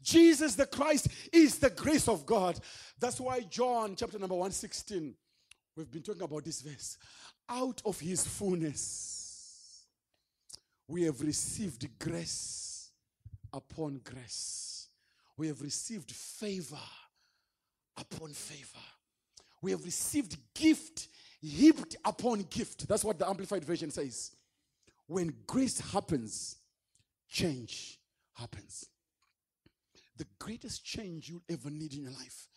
Jesus 0.03 0.55
the 0.55 0.65
Christ 0.65 1.07
is 1.31 1.57
the 1.57 1.69
grace 1.69 2.07
of 2.07 2.25
God. 2.25 2.59
That's 2.99 3.19
why 3.19 3.41
John 3.41 3.95
chapter 3.95 4.19
number 4.19 4.35
116, 4.35 5.15
we've 5.75 5.91
been 5.91 6.03
talking 6.03 6.21
about 6.21 6.43
this 6.43 6.61
verse. 6.61 6.97
Out 7.49 7.81
of 7.85 7.99
his 7.99 8.25
fullness, 8.25 9.85
we 10.87 11.03
have 11.03 11.21
received 11.21 11.87
grace 11.99 12.91
upon 13.51 14.01
grace. 14.03 14.87
We 15.37 15.47
have 15.47 15.61
received 15.61 16.11
favor 16.11 16.77
upon 17.97 18.29
favor. 18.33 18.79
We 19.61 19.71
have 19.71 19.83
received 19.83 20.37
gift 20.53 21.07
heaped 21.43 21.97
upon 22.05 22.41
gift. 22.49 22.87
That's 22.87 23.03
what 23.03 23.19
the 23.19 23.27
Amplified 23.27 23.65
Version 23.65 23.91
says. 23.91 24.31
When 25.07 25.33
grace 25.45 25.79
happens, 25.79 26.57
change 27.29 27.99
happens. 28.33 28.87
The 30.17 30.27
greatest 30.39 30.85
change 30.85 31.29
you'll 31.29 31.43
ever 31.49 31.69
need 31.69 31.93
in 31.93 32.03
your 32.03 32.11
life 32.11 32.47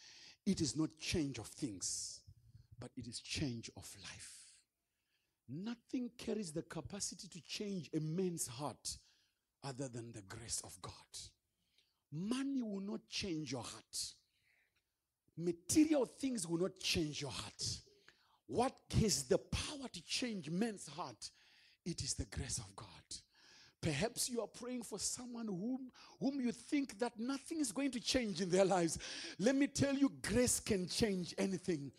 it 0.46 0.60
is 0.60 0.76
not 0.76 0.90
change 1.00 1.38
of 1.38 1.48
things, 1.48 2.20
but 2.78 2.90
it 2.96 3.08
is 3.08 3.20
change 3.20 3.68
of 3.76 3.92
life. 4.02 4.32
Nothing 5.48 6.10
carries 6.16 6.52
the 6.52 6.62
capacity 6.62 7.28
to 7.28 7.40
change 7.44 7.90
a 7.94 8.00
man's 8.00 8.46
heart 8.46 8.96
other 9.64 9.88
than 9.88 10.12
the 10.12 10.22
grace 10.22 10.60
of 10.64 10.80
God. 10.80 10.92
Money 12.12 12.62
will 12.62 12.80
not 12.80 13.00
change 13.08 13.50
your 13.50 13.62
heart. 13.62 14.14
Material 15.36 16.06
things 16.06 16.46
will 16.46 16.60
not 16.60 16.78
change 16.78 17.20
your 17.20 17.30
heart. 17.30 17.80
What 18.46 18.74
has 19.00 19.24
the 19.24 19.38
power 19.38 19.88
to 19.92 20.04
change 20.04 20.48
man's 20.48 20.86
heart? 20.86 21.30
It 21.84 22.02
is 22.02 22.14
the 22.14 22.26
grace 22.26 22.58
of 22.58 22.74
God. 22.76 22.86
Perhaps 23.86 24.28
you 24.30 24.40
are 24.40 24.48
praying 24.48 24.82
for 24.82 24.98
someone 24.98 25.46
whom, 25.46 25.92
whom 26.18 26.40
you 26.40 26.50
think 26.50 26.98
that 26.98 27.12
nothing 27.20 27.60
is 27.60 27.70
going 27.70 27.92
to 27.92 28.00
change 28.00 28.40
in 28.40 28.50
their 28.50 28.64
lives. 28.64 28.98
Let 29.38 29.54
me 29.54 29.68
tell 29.68 29.94
you, 29.94 30.10
grace 30.22 30.58
can 30.58 30.88
change 30.88 31.36
anything. 31.38 31.92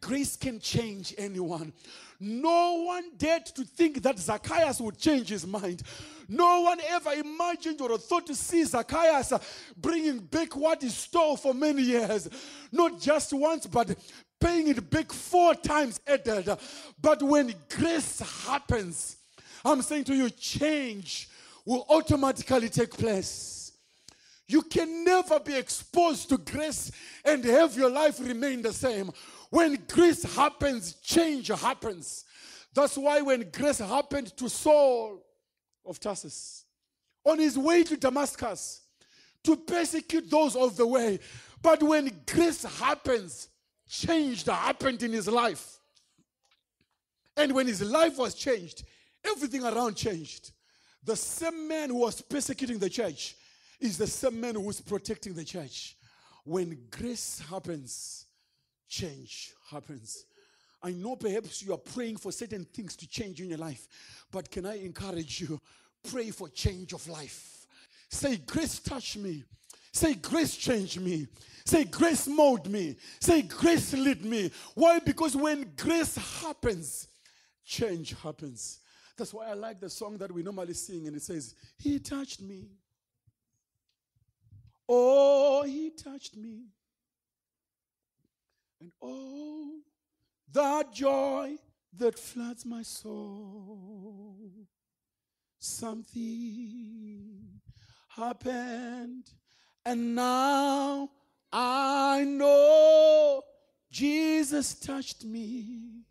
Grace 0.00 0.36
can 0.36 0.60
change 0.60 1.12
anyone. 1.18 1.72
No 2.20 2.84
one 2.86 3.10
dared 3.16 3.46
to 3.46 3.64
think 3.64 4.00
that 4.04 4.16
Zacchaeus 4.16 4.80
would 4.80 4.96
change 4.96 5.30
his 5.30 5.44
mind. 5.44 5.82
No 6.28 6.60
one 6.60 6.78
ever 6.88 7.10
imagined 7.14 7.80
or 7.80 7.98
thought 7.98 8.28
to 8.28 8.34
see 8.36 8.62
Zacchaeus 8.62 9.32
bringing 9.76 10.20
back 10.20 10.54
what 10.54 10.82
he 10.82 10.88
stole 10.88 11.36
for 11.36 11.52
many 11.52 11.82
years. 11.82 12.28
Not 12.70 13.00
just 13.00 13.32
once, 13.32 13.66
but 13.66 13.98
paying 14.38 14.68
it 14.68 14.88
back 14.88 15.10
four 15.10 15.56
times 15.56 16.00
added. 16.06 16.56
But 17.02 17.24
when 17.24 17.52
grace 17.68 18.20
happens, 18.46 19.16
I'm 19.64 19.82
saying 19.82 20.04
to 20.04 20.14
you, 20.14 20.30
change 20.30 21.28
will 21.64 21.86
automatically 21.88 22.68
take 22.68 22.90
place. 22.90 23.72
You 24.46 24.62
can 24.62 25.04
never 25.04 25.40
be 25.40 25.56
exposed 25.56 26.28
to 26.28 26.36
grace 26.36 26.92
and 27.24 27.42
have 27.44 27.76
your 27.76 27.90
life 27.90 28.20
remain 28.20 28.60
the 28.60 28.72
same. 28.72 29.10
When 29.48 29.78
grace 29.88 30.22
happens, 30.34 30.94
change 30.94 31.48
happens. 31.48 32.24
That's 32.74 32.98
why 32.98 33.22
when 33.22 33.48
grace 33.50 33.78
happened 33.78 34.36
to 34.36 34.48
Saul 34.50 35.22
of 35.86 35.98
Tarsus, 35.98 36.64
on 37.24 37.38
his 37.38 37.58
way 37.58 37.84
to 37.84 37.96
Damascus, 37.96 38.82
to 39.44 39.56
persecute 39.56 40.30
those 40.30 40.56
of 40.56 40.76
the 40.76 40.86
way, 40.86 41.20
but 41.62 41.82
when 41.82 42.10
grace 42.26 42.64
happens, 42.78 43.48
changed 43.88 44.46
happened 44.46 45.02
in 45.02 45.12
his 45.12 45.28
life. 45.28 45.78
And 47.36 47.52
when 47.52 47.66
his 47.66 47.82
life 47.82 48.18
was 48.18 48.34
changed, 48.34 48.84
everything 49.24 49.64
around 49.64 49.96
changed. 49.96 50.52
The 51.02 51.16
same 51.16 51.68
man 51.68 51.90
who 51.90 51.96
was 51.96 52.20
persecuting 52.20 52.78
the 52.78 52.90
church 52.90 53.36
is 53.80 53.98
the 53.98 54.06
same 54.06 54.40
man 54.40 54.54
who 54.54 54.68
is 54.70 54.80
protecting 54.80 55.34
the 55.34 55.44
church. 55.44 55.96
When 56.44 56.78
grace 56.90 57.42
happens, 57.50 58.26
change 58.88 59.52
happens. 59.70 60.24
I 60.82 60.92
know 60.92 61.16
perhaps 61.16 61.62
you 61.62 61.72
are 61.72 61.78
praying 61.78 62.18
for 62.18 62.30
certain 62.30 62.64
things 62.64 62.94
to 62.96 63.08
change 63.08 63.40
in 63.40 63.48
your 63.48 63.58
life, 63.58 63.86
but 64.30 64.50
can 64.50 64.66
I 64.66 64.78
encourage 64.78 65.40
you? 65.40 65.60
Pray 66.10 66.30
for 66.30 66.48
change 66.50 66.92
of 66.92 67.06
life. 67.08 67.66
Say, 68.10 68.36
Grace 68.36 68.78
touch 68.80 69.16
me. 69.16 69.44
Say, 69.92 70.14
Grace 70.14 70.56
change 70.56 70.98
me. 70.98 71.26
Say, 71.64 71.84
Grace 71.84 72.28
mold 72.28 72.70
me. 72.70 72.96
Say, 73.18 73.42
Grace 73.42 73.94
lead 73.94 74.24
me. 74.24 74.50
Why? 74.74 74.98
Because 74.98 75.34
when 75.34 75.72
grace 75.76 76.16
happens, 76.42 77.08
change 77.64 78.14
happens. 78.22 78.80
That's 79.16 79.32
why 79.32 79.46
I 79.46 79.54
like 79.54 79.80
the 79.80 79.90
song 79.90 80.18
that 80.18 80.32
we 80.32 80.42
normally 80.42 80.74
sing, 80.74 81.06
and 81.06 81.16
it 81.16 81.22
says, 81.22 81.54
He 81.78 81.98
touched 81.98 82.40
me. 82.40 82.68
Oh, 84.88 85.62
He 85.62 85.90
touched 85.90 86.36
me. 86.36 86.64
And 88.80 88.92
oh, 89.00 89.78
that 90.52 90.92
joy 90.92 91.56
that 91.96 92.18
floods 92.18 92.66
my 92.66 92.82
soul. 92.82 94.36
Something 95.58 96.80
happened, 98.08 99.30
and 99.86 100.14
now 100.14 101.10
I 101.52 102.24
know 102.24 103.42
Jesus 103.90 104.74
touched 104.74 105.24
me 105.24 106.02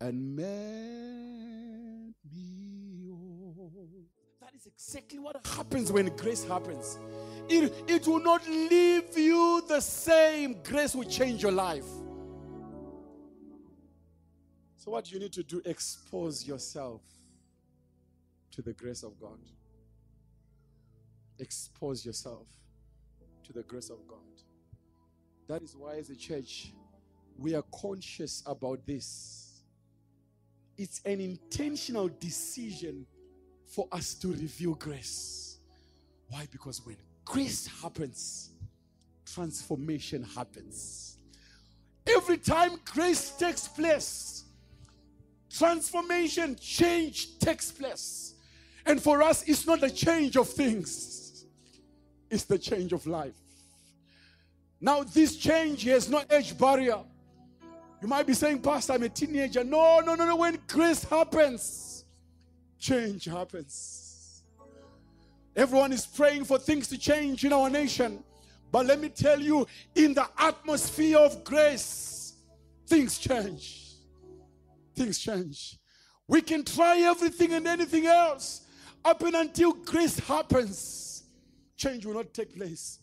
and 0.00 0.36
made 0.36 2.14
me 2.32 3.08
whole. 3.10 4.06
That 4.40 4.54
is 4.54 4.66
exactly 4.66 5.18
what 5.18 5.44
happens 5.46 5.90
when 5.90 6.14
grace 6.16 6.44
happens. 6.44 6.98
It, 7.48 7.72
it 7.88 8.06
will 8.06 8.20
not 8.20 8.46
leave 8.46 9.16
you 9.16 9.62
the 9.68 9.80
same. 9.80 10.56
Grace 10.62 10.94
will 10.94 11.04
change 11.04 11.42
your 11.42 11.52
life. 11.52 11.86
So, 14.76 14.92
what 14.92 15.10
you 15.10 15.18
need 15.18 15.32
to 15.32 15.42
do, 15.42 15.60
expose 15.64 16.46
yourself 16.46 17.02
to 18.52 18.62
the 18.62 18.72
grace 18.72 19.02
of 19.02 19.18
God. 19.20 19.38
Expose 21.38 22.04
yourself 22.06 22.46
to 23.44 23.52
the 23.52 23.62
grace 23.62 23.90
of 23.90 23.98
God. 24.06 24.18
That 25.48 25.62
is 25.62 25.74
why, 25.76 25.96
as 25.96 26.10
a 26.10 26.16
church, 26.16 26.72
we 27.36 27.54
are 27.54 27.64
conscious 27.72 28.42
about 28.46 28.86
this. 28.86 29.47
It's 30.78 31.00
an 31.04 31.20
intentional 31.20 32.08
decision 32.20 33.04
for 33.66 33.88
us 33.90 34.14
to 34.14 34.28
reveal 34.28 34.74
grace. 34.74 35.58
Why? 36.28 36.46
Because 36.50 36.80
when 36.86 36.96
grace 37.24 37.66
happens, 37.82 38.50
transformation 39.26 40.22
happens. 40.22 41.18
Every 42.06 42.38
time 42.38 42.78
grace 42.84 43.32
takes 43.32 43.66
place, 43.66 44.44
transformation, 45.50 46.56
change 46.56 47.38
takes 47.40 47.72
place. 47.72 48.34
And 48.86 49.02
for 49.02 49.22
us, 49.22 49.42
it's 49.48 49.66
not 49.66 49.80
the 49.80 49.90
change 49.90 50.36
of 50.36 50.48
things, 50.48 51.44
it's 52.30 52.44
the 52.44 52.58
change 52.58 52.92
of 52.92 53.06
life. 53.06 53.34
Now, 54.80 55.02
this 55.02 55.36
change 55.36 55.82
has 55.84 56.08
no 56.08 56.22
age 56.30 56.56
barrier. 56.56 57.00
You 58.00 58.08
might 58.08 58.26
be 58.26 58.34
saying, 58.34 58.60
Pastor, 58.60 58.92
I'm 58.92 59.02
a 59.02 59.08
teenager. 59.08 59.64
No, 59.64 60.00
no, 60.00 60.14
no, 60.14 60.24
no. 60.24 60.36
When 60.36 60.58
grace 60.66 61.04
happens, 61.04 62.04
change 62.78 63.24
happens. 63.24 64.44
Everyone 65.56 65.92
is 65.92 66.06
praying 66.06 66.44
for 66.44 66.58
things 66.58 66.86
to 66.88 66.98
change 66.98 67.44
in 67.44 67.52
our 67.52 67.68
nation. 67.68 68.22
But 68.70 68.86
let 68.86 69.00
me 69.00 69.08
tell 69.08 69.40
you, 69.40 69.66
in 69.94 70.14
the 70.14 70.28
atmosphere 70.38 71.18
of 71.18 71.42
grace, 71.42 72.34
things 72.86 73.18
change. 73.18 73.94
Things 74.94 75.18
change. 75.18 75.78
We 76.28 76.42
can 76.42 76.64
try 76.64 76.98
everything 77.00 77.54
and 77.54 77.66
anything 77.66 78.06
else 78.06 78.66
up 79.04 79.22
and 79.22 79.34
until 79.34 79.72
grace 79.72 80.18
happens. 80.20 81.24
Change 81.76 82.04
will 82.06 82.14
not 82.14 82.34
take 82.34 82.54
place. 82.54 83.00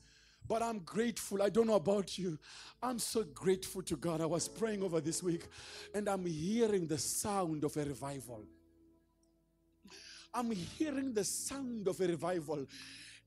But 0.48 0.62
I'm 0.62 0.80
grateful. 0.80 1.42
I 1.42 1.50
don't 1.50 1.68
know 1.68 1.76
about 1.76 2.18
you. 2.18 2.38
I'm 2.82 3.00
so 3.00 3.24
grateful 3.24 3.82
to 3.84 3.96
God. 3.96 4.22
I 4.22 4.26
was 4.26 4.48
praying 4.48 4.84
over 4.84 5.02
this 5.02 5.24
week 5.24 5.48
and 5.94 6.08
I'm 6.08 6.26
hearing 6.26 6.88
the 6.88 6.98
sound 6.98 7.64
of 7.64 7.76
a 7.78 7.86
revival. 7.86 8.44
I'm 10.34 10.52
hearing 10.52 11.14
the 11.14 11.24
sound 11.24 11.88
of 11.88 12.00
a 12.02 12.08
revival. 12.08 12.66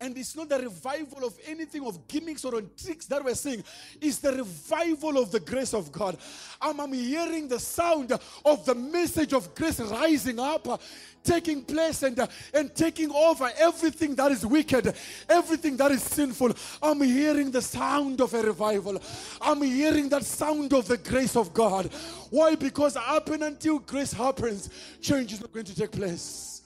And 0.00 0.16
it's 0.16 0.36
not 0.36 0.48
the 0.48 0.60
revival 0.60 1.24
of 1.24 1.36
anything 1.44 1.84
of 1.84 2.06
gimmicks 2.06 2.44
or 2.44 2.54
on 2.54 2.70
tricks 2.80 3.06
that 3.06 3.24
we're 3.24 3.34
seeing. 3.34 3.64
It's 4.00 4.18
the 4.18 4.32
revival 4.32 5.18
of 5.18 5.32
the 5.32 5.40
grace 5.40 5.74
of 5.74 5.90
God. 5.90 6.16
I'm, 6.60 6.78
I'm 6.80 6.92
hearing 6.92 7.48
the 7.48 7.58
sound 7.58 8.12
of 8.44 8.64
the 8.64 8.76
message 8.76 9.32
of 9.32 9.52
grace 9.56 9.80
rising 9.80 10.38
up, 10.38 10.68
uh, 10.68 10.76
taking 11.24 11.64
place, 11.64 12.04
and, 12.04 12.16
uh, 12.20 12.28
and 12.54 12.72
taking 12.76 13.10
over 13.10 13.50
everything 13.58 14.14
that 14.14 14.30
is 14.30 14.46
wicked, 14.46 14.94
everything 15.28 15.76
that 15.78 15.90
is 15.90 16.04
sinful. 16.04 16.52
I'm 16.80 17.00
hearing 17.00 17.50
the 17.50 17.62
sound 17.62 18.20
of 18.20 18.32
a 18.34 18.42
revival. 18.42 19.02
I'm 19.40 19.62
hearing 19.62 20.08
that 20.10 20.24
sound 20.24 20.72
of 20.74 20.86
the 20.86 20.98
grace 20.98 21.34
of 21.34 21.52
God. 21.52 21.86
Why? 22.30 22.54
Because 22.54 22.96
up 22.96 23.30
until 23.30 23.80
grace 23.80 24.12
happens, 24.12 24.70
change 25.00 25.32
is 25.32 25.40
not 25.40 25.52
going 25.52 25.66
to 25.66 25.74
take 25.74 25.90
place. 25.90 26.57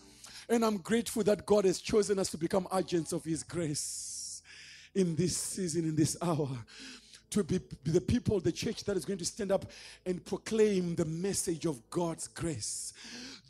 And 0.48 0.64
I'm 0.64 0.78
grateful 0.78 1.22
that 1.24 1.46
God 1.46 1.64
has 1.64 1.80
chosen 1.80 2.18
us 2.18 2.30
to 2.30 2.38
become 2.38 2.66
agents 2.74 3.12
of 3.12 3.24
His 3.24 3.42
grace 3.42 4.42
in 4.94 5.16
this 5.16 5.36
season, 5.36 5.84
in 5.84 5.96
this 5.96 6.16
hour. 6.20 6.48
To 7.30 7.42
be 7.42 7.60
the 7.84 8.00
people, 8.00 8.40
the 8.40 8.52
church 8.52 8.84
that 8.84 8.96
is 8.96 9.06
going 9.06 9.18
to 9.18 9.24
stand 9.24 9.52
up 9.52 9.64
and 10.04 10.22
proclaim 10.24 10.94
the 10.94 11.06
message 11.06 11.64
of 11.64 11.88
God's 11.88 12.28
grace 12.28 12.92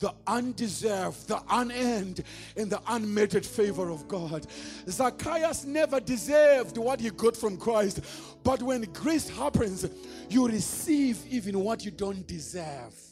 the 0.02 0.12
undeserved, 0.26 1.28
the 1.28 1.40
unearned, 1.48 2.24
and 2.56 2.70
the 2.70 2.80
unmerited 2.88 3.46
favor 3.46 3.88
of 3.88 4.06
God. 4.08 4.46
Zacchaeus 4.88 5.64
never 5.64 6.00
deserved 6.00 6.76
what 6.76 7.00
he 7.00 7.10
got 7.10 7.36
from 7.36 7.56
Christ, 7.56 8.00
but 8.42 8.60
when 8.62 8.82
grace 8.92 9.28
happens, 9.28 9.88
you 10.28 10.48
receive 10.48 11.24
even 11.30 11.60
what 11.60 11.84
you 11.84 11.92
don't 11.92 12.26
deserve. 12.26 13.11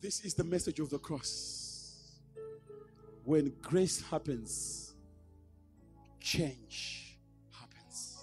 This 0.00 0.24
is 0.24 0.34
the 0.34 0.44
message 0.44 0.78
of 0.80 0.90
the 0.90 0.98
cross. 0.98 2.18
When 3.24 3.52
grace 3.60 4.00
happens, 4.00 4.94
change 6.20 7.18
happens. 7.52 8.16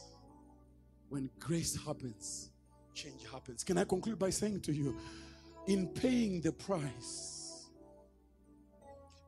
When 1.09 1.29
grace 1.39 1.77
happens, 1.85 2.49
change 2.93 3.29
happens. 3.31 3.63
Can 3.63 3.77
I 3.77 3.83
conclude 3.83 4.17
by 4.17 4.29
saying 4.29 4.61
to 4.61 4.73
you, 4.73 4.95
in 5.67 5.87
paying 5.87 6.41
the 6.41 6.51
price, 6.51 7.65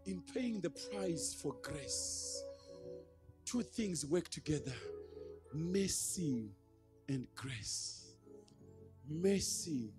in 0.05 0.21
paying 0.33 0.61
the 0.61 0.69
price 0.69 1.35
for 1.39 1.53
grace, 1.61 2.43
two 3.45 3.61
things 3.61 4.05
work 4.05 4.29
together 4.29 4.73
mercy 5.53 6.51
and 7.07 7.27
grace. 7.35 8.13
Mercy 9.09 9.93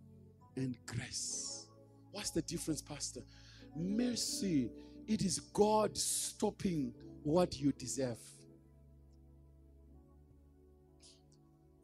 and 0.57 0.77
grace. 0.87 1.58
What's 2.19 2.31
the 2.31 2.43
difference, 2.43 2.83
Pastor? 2.83 3.21
Mercy, 3.77 4.73
it 5.07 5.23
is 5.23 5.39
God 5.39 5.97
stopping 5.97 6.93
what 7.23 7.61
you 7.61 7.71
deserve. 7.71 8.19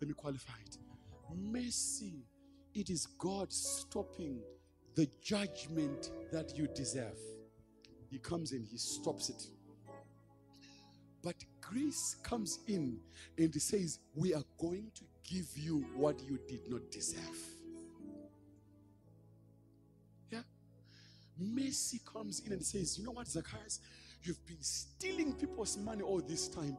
Let 0.00 0.08
me 0.08 0.14
qualify 0.14 0.54
it. 0.66 0.78
Mercy, 1.36 2.24
it 2.74 2.90
is 2.90 3.06
God 3.16 3.52
stopping 3.52 4.40
the 4.96 5.08
judgment 5.22 6.10
that 6.32 6.58
you 6.58 6.66
deserve. 6.74 7.20
He 8.10 8.18
comes 8.18 8.50
in, 8.50 8.64
He 8.64 8.76
stops 8.76 9.28
it. 9.28 9.46
But 11.22 11.36
grace 11.60 12.16
comes 12.24 12.58
in 12.66 12.98
and 13.38 13.54
He 13.54 13.60
says, 13.60 14.00
We 14.16 14.34
are 14.34 14.42
going 14.58 14.90
to 14.96 15.04
give 15.22 15.46
you 15.54 15.86
what 15.94 16.20
you 16.28 16.40
did 16.48 16.68
not 16.68 16.90
deserve. 16.90 17.54
Mercy 21.38 22.00
comes 22.04 22.40
in 22.40 22.52
and 22.52 22.64
says, 22.64 22.98
You 22.98 23.04
know 23.04 23.12
what, 23.12 23.28
Zacchaeus? 23.28 23.80
You've 24.22 24.44
been 24.46 24.62
stealing 24.62 25.34
people's 25.34 25.76
money 25.76 26.02
all 26.02 26.20
this 26.20 26.48
time. 26.48 26.78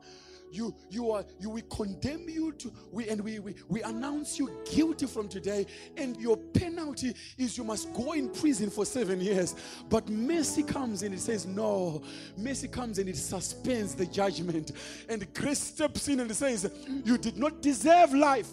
you 0.52 0.74
you 0.90 1.12
are 1.12 1.26
you 1.40 1.50
we 1.50 1.62
condemn 1.70 2.28
you 2.28 2.52
to 2.54 2.72
we 2.92 3.10
and 3.10 3.22
we, 3.22 3.40
we 3.40 3.56
we 3.68 3.82
announce 3.84 4.40
you 4.40 4.50
guilty 4.72 5.06
from 5.06 5.28
today 5.28 5.66
and 5.98 6.18
your 6.18 6.38
penalty 6.38 7.14
is 7.38 7.58
you 7.58 7.64
must 7.64 7.92
go 7.94 8.14
in 8.14 8.30
prison 8.30 8.70
for 8.70 8.86
seven 8.86 9.20
years 9.20 9.56
but 9.90 10.08
mercy 10.10 10.64
comes 10.64 11.04
and 11.04 11.14
it 11.14 11.20
says 11.20 11.46
no 11.46 12.02
mercy 12.38 12.68
comes 12.68 13.00
and 13.00 13.10
it 13.10 13.18
suspends 13.18 13.96
the 13.96 14.06
judgment 14.06 14.72
and 15.10 15.34
grace 15.34 15.60
steps 15.60 16.08
in 16.08 16.20
and 16.20 16.34
says 16.36 16.72
you 17.04 17.18
did 17.18 17.38
not 17.38 17.62
deserve 17.62 18.14
life 18.14 18.50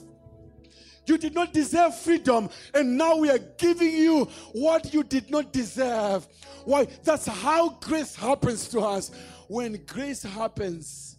you 1.07 1.19
did 1.19 1.35
not 1.35 1.53
deserve 1.53 1.99
freedom, 1.99 2.49
and 2.75 2.97
now 2.97 3.17
we 3.17 3.31
are 3.31 3.39
giving 3.39 3.93
you 3.93 4.25
what 4.53 4.93
you 4.95 5.03
did 5.03 5.31
not 5.31 5.53
deserve. 5.53 6.27
Why? 6.65 6.87
That's 7.03 7.27
how 7.27 7.71
grace 7.71 8.15
happens 8.15 8.69
to 8.69 8.81
us. 8.81 9.11
When 9.49 9.85
grace 9.87 10.23
happens, 10.23 11.19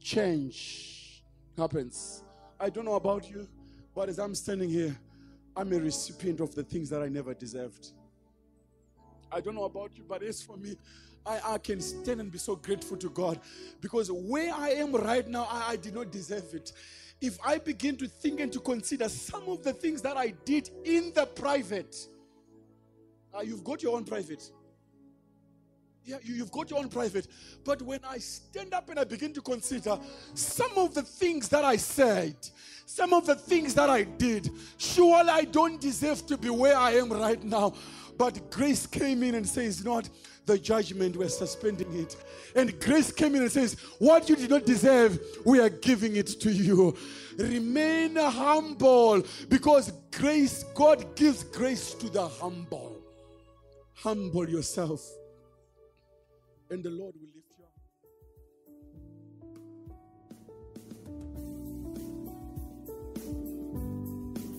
change 0.00 1.22
happens. 1.56 2.22
I 2.58 2.70
don't 2.70 2.84
know 2.84 2.94
about 2.94 3.30
you, 3.30 3.46
but 3.94 4.08
as 4.08 4.18
I'm 4.18 4.34
standing 4.34 4.70
here, 4.70 4.96
I'm 5.56 5.72
a 5.72 5.78
recipient 5.78 6.40
of 6.40 6.54
the 6.54 6.62
things 6.62 6.88
that 6.90 7.02
I 7.02 7.08
never 7.08 7.34
deserved. 7.34 7.92
I 9.32 9.40
don't 9.40 9.54
know 9.54 9.64
about 9.64 9.92
you, 9.96 10.04
but 10.08 10.22
as 10.22 10.42
for 10.42 10.56
me, 10.56 10.76
I, 11.24 11.40
I 11.54 11.58
can 11.58 11.80
stand 11.80 12.20
and 12.20 12.32
be 12.32 12.38
so 12.38 12.56
grateful 12.56 12.96
to 12.96 13.10
God 13.10 13.40
because 13.80 14.10
where 14.10 14.52
I 14.54 14.70
am 14.70 14.92
right 14.92 15.26
now, 15.28 15.46
I, 15.50 15.72
I 15.72 15.76
did 15.76 15.94
not 15.94 16.10
deserve 16.10 16.54
it 16.54 16.72
if 17.20 17.38
I 17.44 17.58
begin 17.58 17.96
to 17.96 18.08
think 18.08 18.40
and 18.40 18.52
to 18.52 18.60
consider 18.60 19.08
some 19.08 19.48
of 19.48 19.62
the 19.62 19.72
things 19.72 20.00
that 20.02 20.16
I 20.16 20.30
did 20.44 20.70
in 20.84 21.12
the 21.14 21.26
private, 21.26 21.96
uh, 23.34 23.40
you've 23.40 23.64
got 23.64 23.82
your 23.82 23.96
own 23.96 24.04
private. 24.04 24.50
Yeah, 26.02 26.16
you, 26.22 26.34
you've 26.34 26.50
got 26.50 26.70
your 26.70 26.78
own 26.78 26.88
private. 26.88 27.28
But 27.62 27.82
when 27.82 28.00
I 28.08 28.18
stand 28.18 28.72
up 28.72 28.88
and 28.88 28.98
I 28.98 29.04
begin 29.04 29.34
to 29.34 29.42
consider 29.42 29.98
some 30.34 30.72
of 30.76 30.94
the 30.94 31.02
things 31.02 31.48
that 31.50 31.64
I 31.64 31.76
said, 31.76 32.36
some 32.86 33.12
of 33.12 33.26
the 33.26 33.34
things 33.34 33.74
that 33.74 33.90
I 33.90 34.04
did, 34.04 34.50
surely 34.78 35.28
I 35.28 35.44
don't 35.44 35.80
deserve 35.80 36.26
to 36.26 36.38
be 36.38 36.48
where 36.48 36.76
I 36.76 36.92
am 36.92 37.12
right 37.12 37.42
now. 37.44 37.74
But 38.16 38.50
grace 38.50 38.86
came 38.86 39.22
in 39.22 39.34
and 39.34 39.46
says, 39.46 39.78
you 39.78 39.84
know 39.84 39.92
what? 39.92 40.08
The 40.50 40.58
judgment, 40.58 41.16
we're 41.16 41.28
suspending 41.28 41.96
it. 41.96 42.16
And 42.56 42.80
grace 42.80 43.12
came 43.12 43.36
in 43.36 43.42
and 43.42 43.52
says, 43.52 43.76
What 44.00 44.28
you 44.28 44.34
did 44.34 44.50
not 44.50 44.66
deserve, 44.66 45.20
we 45.46 45.60
are 45.60 45.68
giving 45.68 46.16
it 46.16 46.26
to 46.40 46.50
you. 46.50 46.96
Remain 47.38 48.16
humble 48.16 49.22
because 49.48 49.92
grace, 50.10 50.64
God 50.74 51.14
gives 51.14 51.44
grace 51.44 51.94
to 51.94 52.10
the 52.10 52.26
humble. 52.26 52.96
Humble 53.94 54.48
yourself, 54.48 55.08
and 56.68 56.82
the 56.82 56.90
Lord 56.90 57.14
will 57.14 57.28
lift 57.32 57.54
you 57.56 57.64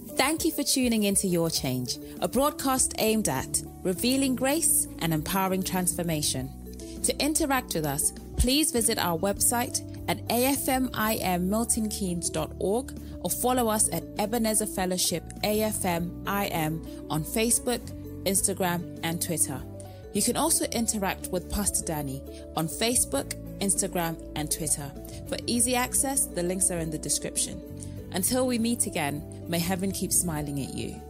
up. 0.07 0.17
Thank 0.17 0.45
you 0.45 0.53
for 0.53 0.63
tuning 0.63 1.03
into 1.03 1.27
Your 1.27 1.49
Change, 1.49 1.97
a 2.21 2.29
broadcast 2.29 2.93
aimed 2.97 3.27
at 3.27 3.61
revealing 3.83 4.35
grace 4.35 4.87
and 4.99 5.13
empowering 5.13 5.63
transformation. 5.63 6.49
To 7.03 7.23
interact 7.23 7.73
with 7.73 7.85
us, 7.85 8.11
please 8.37 8.71
visit 8.71 8.99
our 8.99 9.17
website 9.17 9.81
at 10.07 10.25
afmimmiltonkeynes.org 10.27 13.01
or 13.21 13.29
follow 13.29 13.67
us 13.67 13.91
at 13.93 14.03
Ebenezer 14.19 14.65
Fellowship 14.65 15.23
AFMIM 15.43 17.09
on 17.09 17.23
Facebook, 17.23 17.81
Instagram, 18.23 18.99
and 19.03 19.21
Twitter. 19.21 19.61
You 20.13 20.21
can 20.21 20.37
also 20.37 20.65
interact 20.65 21.29
with 21.29 21.49
Pastor 21.49 21.85
Danny 21.85 22.21
on 22.55 22.67
Facebook, 22.67 23.33
Instagram, 23.59 24.17
and 24.35 24.51
Twitter. 24.51 24.91
For 25.27 25.37
easy 25.47 25.75
access, 25.75 26.25
the 26.25 26.43
links 26.43 26.69
are 26.71 26.79
in 26.79 26.91
the 26.91 26.97
description. 26.97 27.61
Until 28.11 28.45
we 28.45 28.59
meet 28.59 28.87
again, 28.87 29.23
may 29.47 29.59
heaven 29.59 29.91
keep 29.91 30.11
smiling 30.11 30.61
at 30.61 30.73
you. 30.73 31.01